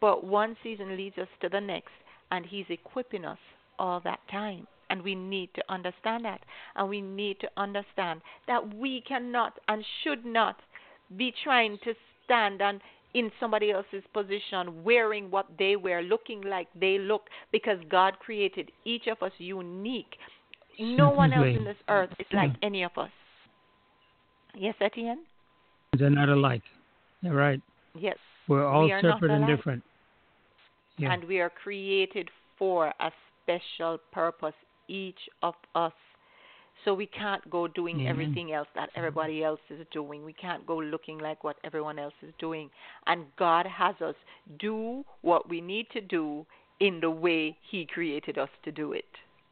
But 0.00 0.24
one 0.24 0.56
season 0.62 0.96
leads 0.96 1.18
us 1.18 1.28
to 1.40 1.48
the 1.48 1.60
next 1.60 1.92
and 2.30 2.46
He's 2.46 2.66
equipping 2.68 3.24
us 3.24 3.38
all 3.78 4.00
that 4.04 4.20
time. 4.30 4.66
And 4.90 5.02
we 5.02 5.14
need 5.14 5.50
to 5.54 5.62
understand 5.68 6.24
that. 6.24 6.40
And 6.74 6.88
we 6.88 7.00
need 7.00 7.40
to 7.40 7.48
understand 7.56 8.22
that 8.46 8.74
we 8.74 9.02
cannot 9.06 9.58
and 9.68 9.84
should 10.02 10.24
not 10.24 10.56
be 11.16 11.32
trying 11.44 11.78
to 11.84 11.94
stand 12.24 12.62
and 12.62 12.80
in 13.14 13.30
somebody 13.40 13.70
else's 13.70 14.04
position, 14.12 14.84
wearing 14.84 15.30
what 15.30 15.46
they 15.58 15.76
wear, 15.76 16.02
looking 16.02 16.42
like 16.42 16.68
they 16.78 16.98
look, 16.98 17.22
because 17.52 17.78
God 17.88 18.18
created 18.18 18.70
each 18.84 19.06
of 19.06 19.22
us 19.22 19.32
unique. 19.38 20.16
No 20.78 21.08
one 21.08 21.32
else 21.32 21.46
in 21.46 21.64
this 21.64 21.76
earth 21.88 22.10
is 22.18 22.26
like 22.32 22.50
any 22.62 22.82
of 22.82 22.92
us. 22.96 23.10
Yes, 24.54 24.74
Etienne? 24.80 25.24
They're 25.98 26.10
not 26.10 26.28
alike. 26.28 26.62
You're 27.22 27.34
right. 27.34 27.60
Yes. 27.98 28.16
We're 28.46 28.66
all 28.66 28.84
we 28.84 28.90
separate 29.00 29.30
and 29.30 29.46
different. 29.46 29.82
Yeah. 30.98 31.12
And 31.12 31.24
we 31.24 31.40
are 31.40 31.50
created 31.50 32.30
for 32.58 32.92
a 33.00 33.10
special 33.42 33.98
purpose, 34.12 34.54
each 34.88 35.18
of 35.42 35.54
us. 35.74 35.92
So 36.84 36.94
we 36.94 37.06
can't 37.06 37.48
go 37.50 37.66
doing 37.66 37.96
Amen. 38.00 38.08
everything 38.08 38.52
else 38.52 38.68
that 38.74 38.90
everybody 38.94 39.42
else 39.42 39.60
is 39.68 39.84
doing. 39.92 40.24
We 40.24 40.32
can't 40.32 40.66
go 40.66 40.78
looking 40.78 41.18
like 41.18 41.42
what 41.42 41.56
everyone 41.64 41.98
else 41.98 42.14
is 42.22 42.32
doing. 42.38 42.70
And 43.06 43.24
God 43.36 43.66
has 43.66 43.96
us 44.00 44.14
do 44.58 45.04
what 45.22 45.48
we 45.48 45.60
need 45.60 45.86
to 45.92 46.00
do 46.00 46.46
in 46.80 47.00
the 47.00 47.10
way 47.10 47.56
He 47.68 47.84
created 47.86 48.38
us 48.38 48.50
to 48.64 48.70
do 48.70 48.92
it. 48.92 49.04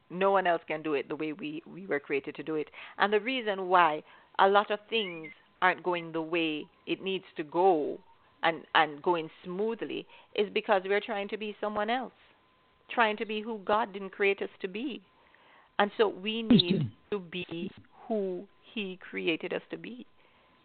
No 0.09 0.31
one 0.31 0.47
else 0.47 0.63
can 0.69 0.83
do 0.83 0.95
it 0.95 1.09
the 1.09 1.17
way 1.17 1.33
we, 1.33 1.63
we 1.67 1.87
were 1.87 1.99
created 1.99 2.37
to 2.37 2.45
do 2.45 2.55
it. 2.55 2.69
And 2.99 3.13
the 3.13 3.21
reason 3.21 3.67
why 3.69 4.05
a 4.39 4.47
lot 4.47 4.71
of 4.71 4.79
things 4.89 5.29
aren't 5.61 5.83
going 5.83 6.13
the 6.13 6.23
way 6.23 6.65
it 6.87 7.03
needs 7.03 7.25
to 7.37 7.43
go 7.43 7.99
and, 8.43 8.63
and 8.75 9.03
going 9.03 9.31
smoothly 9.45 10.07
is 10.35 10.49
because 10.53 10.83
we're 10.85 11.01
trying 11.01 11.29
to 11.29 11.37
be 11.37 11.57
someone 11.61 11.91
else, 11.91 12.13
trying 12.91 13.17
to 13.17 13.27
be 13.27 13.41
who 13.41 13.61
God 13.65 13.93
didn't 13.93 14.11
create 14.11 14.43
us 14.43 14.51
to 14.61 14.69
be. 14.69 15.03
And 15.79 15.91
so 15.99 16.09
we 16.09 16.43
need 16.43 16.91
to 17.11 17.19
be 17.19 17.71
who 18.07 18.45
He 18.75 18.99
created 19.11 19.53
us 19.53 19.63
to 19.71 19.77
be. 19.77 20.07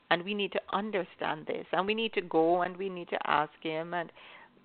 And 0.10 0.24
we 0.24 0.34
need 0.34 0.52
to 0.52 0.60
understand 0.74 1.46
this. 1.48 1.66
And 1.72 1.88
we 1.88 1.94
need 1.94 2.14
to 2.14 2.22
go 2.22 2.62
and 2.62 2.76
we 2.76 2.90
need 2.90 3.10
to 3.10 3.18
ask 3.26 3.54
Him. 3.62 3.94
And, 3.94 4.12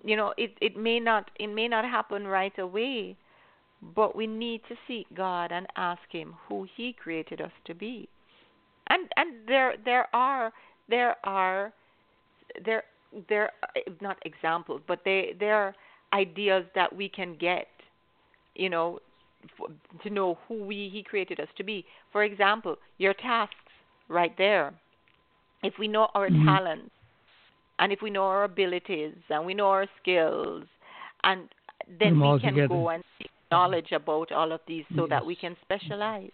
you 0.03 0.15
know, 0.15 0.33
it, 0.37 0.53
it 0.61 0.77
may 0.77 0.99
not 0.99 1.31
it 1.39 1.47
may 1.47 1.67
not 1.67 1.85
happen 1.85 2.27
right 2.27 2.57
away, 2.59 3.15
but 3.95 4.15
we 4.15 4.27
need 4.27 4.61
to 4.69 4.75
seek 4.87 5.07
God 5.15 5.51
and 5.51 5.67
ask 5.75 6.01
Him 6.09 6.35
who 6.47 6.67
He 6.75 6.93
created 6.93 7.41
us 7.41 7.51
to 7.65 7.73
be. 7.73 8.09
And 8.87 9.07
and 9.15 9.47
there 9.47 9.75
there 9.83 10.07
are 10.13 10.51
there 10.89 11.15
are 11.23 11.73
there 12.63 12.83
there 13.29 13.51
not 14.01 14.17
examples, 14.25 14.81
but 14.87 14.99
they 15.05 15.35
they're 15.39 15.75
ideas 16.13 16.65
that 16.75 16.93
we 16.95 17.09
can 17.09 17.35
get, 17.37 17.67
you 18.55 18.69
know, 18.69 18.99
to 20.03 20.09
know 20.09 20.37
who 20.47 20.63
we 20.63 20.89
He 20.91 21.03
created 21.03 21.39
us 21.39 21.47
to 21.57 21.63
be. 21.63 21.85
For 22.11 22.23
example, 22.23 22.75
your 22.97 23.13
tasks 23.13 23.55
right 24.09 24.35
there. 24.37 24.73
If 25.63 25.73
we 25.79 25.87
know 25.87 26.09
our 26.13 26.29
mm-hmm. 26.29 26.45
talents, 26.45 26.91
and 27.79 27.91
if 27.91 27.99
we 28.01 28.09
know 28.09 28.23
our 28.23 28.43
abilities, 28.43 29.15
and 29.29 29.45
we 29.45 29.53
know 29.53 29.67
our 29.67 29.87
skills, 30.01 30.65
and 31.23 31.49
then 31.99 32.19
we 32.19 32.39
can 32.39 32.53
together. 32.53 32.67
go 32.67 32.89
and 32.89 33.03
seek 33.17 33.29
knowledge 33.51 33.91
about 33.91 34.31
all 34.31 34.51
of 34.51 34.59
these 34.67 34.85
so 34.95 35.01
yes. 35.01 35.09
that 35.09 35.25
we 35.25 35.35
can 35.35 35.55
specialize 35.61 36.31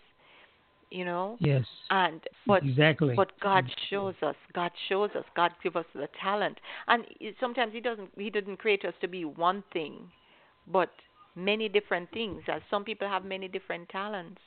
you 0.94 1.04
know? 1.04 1.38
Yes. 1.40 1.66
And 1.90 2.22
what 2.46 2.64
exactly. 2.64 3.16
but 3.16 3.32
god 3.40 3.66
mm. 3.66 3.72
shows 3.90 4.16
us 4.22 4.36
god 4.54 4.72
shows 4.88 5.10
us 5.16 5.26
god 5.36 5.52
gives 5.62 5.76
us 5.76 5.86
the 5.94 6.08
talent. 6.22 6.60
And 6.88 7.04
sometimes 7.40 7.74
he 7.74 7.82
doesn't 7.82 8.10
he 8.18 8.30
didn't 8.30 8.58
create 8.58 8.86
us 8.86 8.94
to 9.02 9.08
be 9.08 9.26
one 9.26 9.64
thing 9.74 10.12
but 10.72 10.90
many 11.36 11.68
different 11.68 12.10
things 12.12 12.42
as 12.48 12.62
some 12.70 12.84
people 12.84 13.08
have 13.08 13.26
many 13.26 13.48
different 13.48 13.90
talents. 13.90 14.40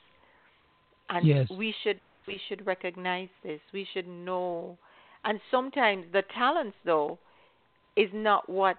And 1.09 1.25
yes. 1.25 1.47
we 1.49 1.73
should 1.83 1.99
we 2.27 2.39
should 2.47 2.65
recognize 2.65 3.29
this. 3.43 3.59
We 3.73 3.87
should 3.93 4.07
know. 4.07 4.77
And 5.23 5.39
sometimes 5.51 6.05
the 6.13 6.23
talents 6.33 6.77
though 6.85 7.19
is 7.95 8.09
not 8.13 8.49
what 8.49 8.77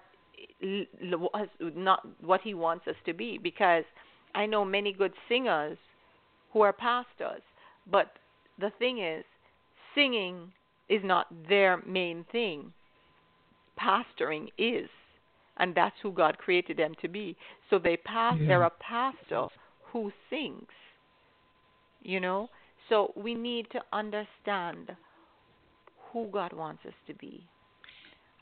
not 1.75 2.07
what 2.21 2.41
he 2.41 2.53
wants 2.53 2.87
us 2.87 2.95
to 3.05 3.13
be. 3.13 3.37
Because 3.41 3.83
I 4.35 4.45
know 4.45 4.65
many 4.65 4.93
good 4.93 5.13
singers 5.27 5.77
who 6.51 6.61
are 6.61 6.73
pastors, 6.73 7.41
but 7.91 8.13
the 8.59 8.71
thing 8.79 8.99
is, 8.99 9.23
singing 9.95 10.51
is 10.89 11.01
not 11.03 11.27
their 11.47 11.81
main 11.85 12.25
thing. 12.31 12.73
Pastoring 13.79 14.49
is, 14.57 14.89
and 15.57 15.73
that's 15.73 15.95
who 16.01 16.11
God 16.11 16.37
created 16.37 16.77
them 16.77 16.93
to 17.01 17.07
be. 17.07 17.37
So 17.69 17.79
they 17.79 17.97
pass. 17.97 18.35
Yeah. 18.39 18.47
They're 18.47 18.63
a 18.63 18.71
pastor 18.81 19.47
who 19.91 20.11
sings. 20.29 20.67
You 22.01 22.19
know, 22.19 22.49
so 22.87 23.13
we 23.15 23.35
need 23.35 23.67
to 23.71 23.81
understand 23.93 24.95
who 26.11 26.27
God 26.31 26.53
wants 26.53 26.83
us 26.85 26.93
to 27.07 27.13
be. 27.13 27.43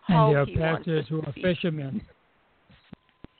and 0.07 0.33
there 0.33 0.41
are 0.41 0.75
pastors 0.77 1.05
who 1.09 1.21
are 1.21 1.33
fishermen. 1.33 2.01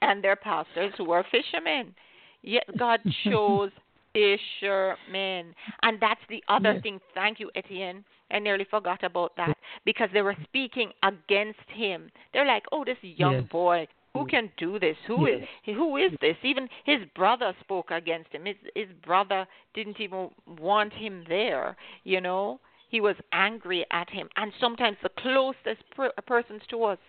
And 0.02 0.24
there 0.24 0.32
are 0.32 0.36
pastors 0.36 0.94
who 0.98 1.12
are 1.12 1.26
fishermen. 1.32 1.96
Yet 2.42 2.66
God 2.78 3.00
chose 3.24 3.72
fishermen. 4.18 5.54
And 5.84 6.00
that's 6.00 6.22
the 6.30 6.44
other 6.48 6.74
yes. 6.74 6.84
thing. 6.84 7.00
Thank 7.14 7.40
you, 7.40 7.52
Etienne. 7.56 8.04
I 8.32 8.40
nearly 8.40 8.66
forgot 8.70 9.04
about 9.04 9.36
that 9.38 9.58
because 9.86 10.10
they 10.14 10.22
were 10.22 10.36
speaking 10.44 10.92
against 11.04 11.68
him. 11.74 12.12
They're 12.34 12.46
like, 12.46 12.64
"Oh, 12.72 12.84
this 12.84 12.98
young 13.02 13.36
yes. 13.36 13.44
boy, 13.50 13.88
who 14.14 14.26
can 14.26 14.52
do 14.58 14.80
this? 14.80 14.98
Who 15.08 15.30
yes. 15.30 15.48
is 15.66 15.76
who 15.76 15.98
is 15.98 16.12
this?" 16.20 16.36
Even 16.44 16.68
his 16.86 17.00
brother 17.16 17.56
spoke 17.62 17.92
against 17.92 18.32
him. 18.34 18.46
His 18.46 18.58
his 18.76 18.90
brother 19.06 19.48
didn't 19.74 20.02
even 20.02 20.30
want 20.60 20.92
him 20.94 21.24
there. 21.30 21.78
You 22.04 22.20
know, 22.20 22.60
he 22.90 23.00
was 23.00 23.16
angry 23.32 23.86
at 23.92 24.10
him. 24.10 24.30
And 24.36 24.52
sometimes 24.60 24.98
the 25.04 25.10
closest 25.10 25.90
per- 25.96 26.12
persons 26.26 26.62
to 26.70 26.84
us 26.84 27.00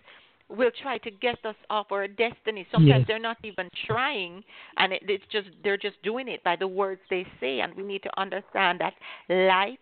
will 0.49 0.71
try 0.81 0.97
to 0.99 1.11
get 1.11 1.43
us 1.45 1.55
off 1.69 1.87
our 1.91 2.07
destiny. 2.07 2.65
Sometimes 2.71 3.01
yes. 3.01 3.05
they're 3.07 3.19
not 3.19 3.37
even 3.43 3.69
trying, 3.85 4.43
and 4.77 4.93
it, 4.93 5.03
it's 5.07 5.23
just 5.31 5.49
they're 5.63 5.77
just 5.77 6.01
doing 6.03 6.27
it 6.27 6.43
by 6.43 6.55
the 6.55 6.67
words 6.67 7.01
they 7.09 7.25
say. 7.39 7.59
And 7.59 7.73
we 7.75 7.83
need 7.83 8.03
to 8.03 8.19
understand 8.19 8.81
that 8.81 8.93
life, 9.29 9.77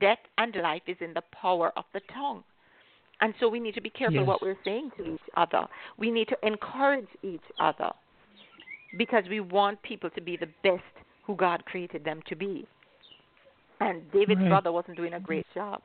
death, 0.00 0.18
and 0.38 0.54
life 0.56 0.82
is 0.86 0.96
in 1.00 1.14
the 1.14 1.22
power 1.40 1.72
of 1.76 1.84
the 1.94 2.00
tongue. 2.12 2.44
And 3.20 3.34
so 3.40 3.48
we 3.48 3.60
need 3.60 3.74
to 3.74 3.80
be 3.80 3.90
careful 3.90 4.18
yes. 4.18 4.26
what 4.26 4.42
we're 4.42 4.56
saying 4.64 4.90
to 4.98 5.14
each 5.14 5.20
other. 5.36 5.64
We 5.96 6.10
need 6.10 6.28
to 6.28 6.36
encourage 6.42 7.08
each 7.22 7.40
other 7.60 7.90
because 8.98 9.24
we 9.30 9.40
want 9.40 9.80
people 9.82 10.10
to 10.10 10.20
be 10.20 10.36
the 10.36 10.48
best 10.62 10.82
who 11.24 11.36
God 11.36 11.64
created 11.64 12.04
them 12.04 12.20
to 12.28 12.36
be. 12.36 12.66
And 13.80 14.02
David's 14.12 14.40
right. 14.40 14.48
brother 14.48 14.72
wasn't 14.72 14.96
doing 14.96 15.14
a 15.14 15.20
great 15.20 15.46
job. 15.54 15.82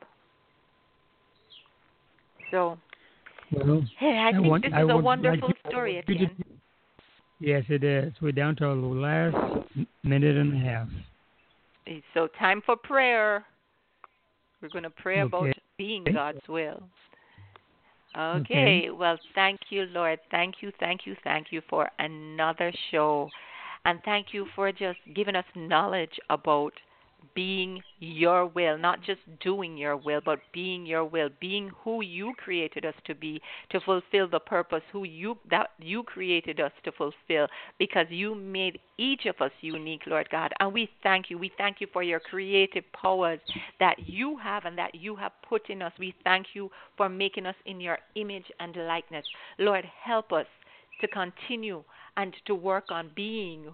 So 2.50 2.78
well, 3.52 3.82
hey, 3.98 4.18
I, 4.18 4.28
I 4.28 4.32
think 4.32 4.46
want, 4.46 4.64
this 4.64 4.72
I 4.74 4.82
is 4.82 4.90
a 4.90 4.96
wonderful 4.96 5.48
like 5.48 5.72
story, 5.72 5.98
Etienne. 5.98 6.44
Yes, 7.40 7.64
it 7.68 7.84
is. 7.84 8.12
We're 8.20 8.32
down 8.32 8.56
to 8.56 8.64
the 8.64 8.74
last 8.74 9.36
minute 10.02 10.36
and 10.36 10.54
a 10.54 10.58
half. 10.58 10.88
So 12.12 12.28
time 12.38 12.62
for 12.66 12.76
prayer. 12.76 13.44
We're 14.60 14.68
going 14.70 14.84
to 14.84 14.90
pray 14.90 15.20
okay. 15.20 15.22
about 15.22 15.56
being 15.78 16.04
God's 16.12 16.46
will. 16.48 16.82
Okay. 18.16 18.40
okay. 18.40 18.90
Well, 18.90 19.18
thank 19.34 19.60
you, 19.70 19.84
Lord. 19.92 20.18
Thank 20.30 20.56
you, 20.60 20.72
thank 20.80 21.02
you, 21.06 21.14
thank 21.22 21.48
you 21.50 21.62
for 21.70 21.88
another 21.98 22.72
show. 22.90 23.28
And 23.84 24.00
thank 24.04 24.28
you 24.32 24.46
for 24.56 24.72
just 24.72 24.98
giving 25.14 25.36
us 25.36 25.44
knowledge 25.54 26.18
about 26.28 26.72
being 27.34 27.80
your 28.00 28.46
will, 28.46 28.76
not 28.78 29.02
just 29.02 29.20
doing 29.40 29.76
your 29.76 29.96
will, 29.96 30.20
but 30.24 30.40
being 30.52 30.84
your 30.84 31.04
will, 31.04 31.28
being 31.40 31.70
who 31.84 32.02
you 32.02 32.32
created 32.36 32.84
us 32.84 32.94
to 33.04 33.14
be, 33.14 33.40
to 33.70 33.80
fulfill 33.80 34.28
the 34.28 34.40
purpose 34.40 34.82
who 34.92 35.04
you 35.04 35.36
that 35.50 35.70
you 35.78 36.02
created 36.02 36.60
us 36.60 36.72
to 36.84 36.92
fulfill, 36.92 37.46
because 37.78 38.06
you 38.10 38.34
made 38.34 38.78
each 38.98 39.26
of 39.26 39.36
us 39.40 39.52
unique, 39.60 40.02
Lord 40.06 40.28
God. 40.30 40.52
And 40.60 40.72
we 40.72 40.88
thank 41.02 41.30
you. 41.30 41.38
We 41.38 41.52
thank 41.56 41.80
you 41.80 41.86
for 41.92 42.02
your 42.02 42.20
creative 42.20 42.84
powers 42.92 43.40
that 43.78 43.96
you 44.06 44.36
have 44.38 44.64
and 44.64 44.76
that 44.78 44.94
you 44.94 45.14
have 45.16 45.32
put 45.48 45.70
in 45.70 45.82
us. 45.82 45.92
We 45.98 46.14
thank 46.24 46.46
you 46.54 46.70
for 46.96 47.08
making 47.08 47.46
us 47.46 47.56
in 47.66 47.80
your 47.80 47.98
image 48.16 48.46
and 48.58 48.74
likeness. 48.74 49.24
Lord, 49.58 49.84
help 50.02 50.32
us 50.32 50.46
to 51.00 51.08
continue 51.08 51.84
and 52.16 52.34
to 52.46 52.54
work 52.54 52.86
on 52.90 53.10
being 53.14 53.66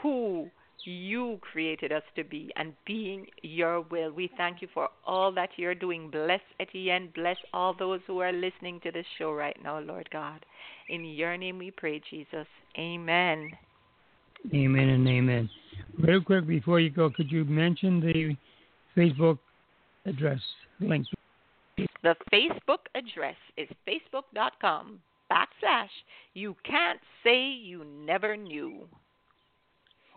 who 0.00 0.50
you 0.84 1.38
created 1.40 1.92
us 1.92 2.02
to 2.14 2.24
be 2.24 2.52
and 2.56 2.72
being 2.86 3.26
your 3.42 3.80
will. 3.82 4.12
We 4.12 4.30
thank 4.36 4.62
you 4.62 4.68
for 4.72 4.88
all 5.04 5.32
that 5.32 5.50
you're 5.56 5.74
doing. 5.74 6.10
Bless 6.10 6.40
Etienne. 6.60 7.10
Bless 7.14 7.36
all 7.52 7.74
those 7.74 8.00
who 8.06 8.20
are 8.20 8.32
listening 8.32 8.80
to 8.84 8.92
this 8.92 9.06
show 9.18 9.32
right 9.32 9.56
now, 9.62 9.80
Lord 9.80 10.08
God. 10.12 10.44
In 10.88 11.04
your 11.04 11.36
name 11.36 11.58
we 11.58 11.70
pray, 11.70 12.00
Jesus. 12.10 12.46
Amen. 12.78 13.50
Amen 14.54 14.88
and 14.88 15.08
amen. 15.08 15.50
Real 15.98 16.20
quick 16.20 16.46
before 16.46 16.78
you 16.78 16.90
go, 16.90 17.10
could 17.10 17.30
you 17.30 17.44
mention 17.44 18.00
the 18.00 18.36
Facebook 18.96 19.38
address 20.04 20.40
link? 20.80 21.06
The 22.02 22.14
Facebook 22.32 22.86
address 22.94 23.36
is 23.56 23.68
facebook.com 23.86 25.00
backslash 25.30 25.88
you 26.34 26.54
can't 26.64 27.00
say 27.24 27.48
you 27.48 27.84
never 27.84 28.36
knew. 28.36 28.86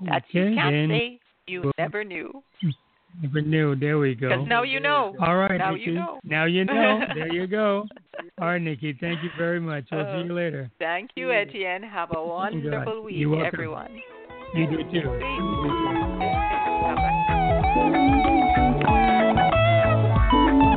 That's 0.05 0.25
okay, 0.29 0.49
you 0.49 0.55
can't 0.55 0.89
say 0.89 1.19
you 1.47 1.71
never 1.77 2.03
knew. 2.03 2.43
Never 3.23 3.41
knew. 3.41 3.75
There 3.75 3.97
we 3.97 4.13
go. 4.13 4.29
Because 4.29 4.47
now 4.47 4.61
you 4.61 4.79
know. 4.79 5.15
All 5.19 5.35
right, 5.35 5.57
now 5.57 5.71
Nicky. 5.71 5.85
you 5.85 5.93
know. 5.95 6.19
Now 6.23 6.45
you 6.45 6.63
know. 6.63 6.99
there 7.15 7.33
you 7.33 7.47
go. 7.47 7.87
All 8.39 8.47
right, 8.49 8.61
Nicky. 8.61 8.95
Thank 9.01 9.23
you 9.23 9.31
very 9.35 9.59
much. 9.59 9.85
We'll 9.91 10.01
Uh, 10.05 10.21
see 10.21 10.27
you 10.27 10.33
later. 10.33 10.69
Thank 10.77 11.09
you, 11.15 11.31
Etienne. 11.31 11.81
Have 11.81 12.09
a 12.15 12.23
wonderful 12.25 13.01
week, 13.03 13.15
You're 13.17 13.31
welcome. 13.31 13.47
everyone. 13.51 13.99
You 14.53 14.67
do 14.67 14.77
too. 14.77 14.83
You 14.93 14.93
do 14.93 15.01
too. 15.01 15.09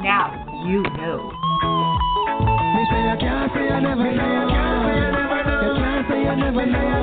Now 0.02 0.26
you 0.66 0.82
know. 0.82 1.18
Me 2.74 2.82
say 2.90 3.02
I 3.08 3.16
can't 3.20 3.52
say 3.52 3.68
I 3.68 3.80
never 3.80 4.10
know. 4.16 4.48
You 5.62 5.70
can't 5.76 6.08
say 6.08 6.28
I 6.28 6.34
never 6.34 6.66
know. 6.66 7.01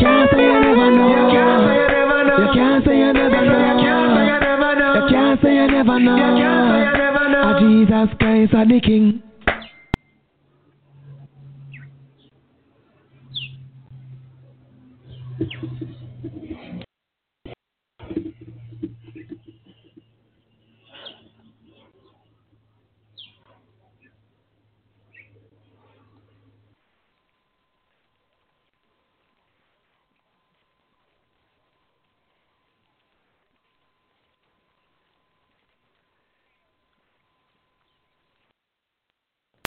Can't 0.00 0.30
say 0.32 0.42
you 0.42 0.60
never 0.60 0.90
know. 0.96 1.08
You 1.10 1.28
can't 1.30 1.60
say 1.64 1.76
I 1.76 1.92
never 1.92 2.24
know. 2.24 2.38
You 2.40 2.48
can't 2.54 2.84
say 2.84 3.02
I 3.02 3.12
never 3.12 3.40
know. 3.44 4.94
You 4.94 5.02
can't 5.10 5.40
say 5.42 5.58
I 5.58 5.66
never 5.66 5.98
know. 6.00 7.42
Ah, 7.42 7.60
Jesus 7.60 8.08
Christ 8.18 8.54
are 8.54 8.66
the 8.66 8.80
King. 8.80 9.22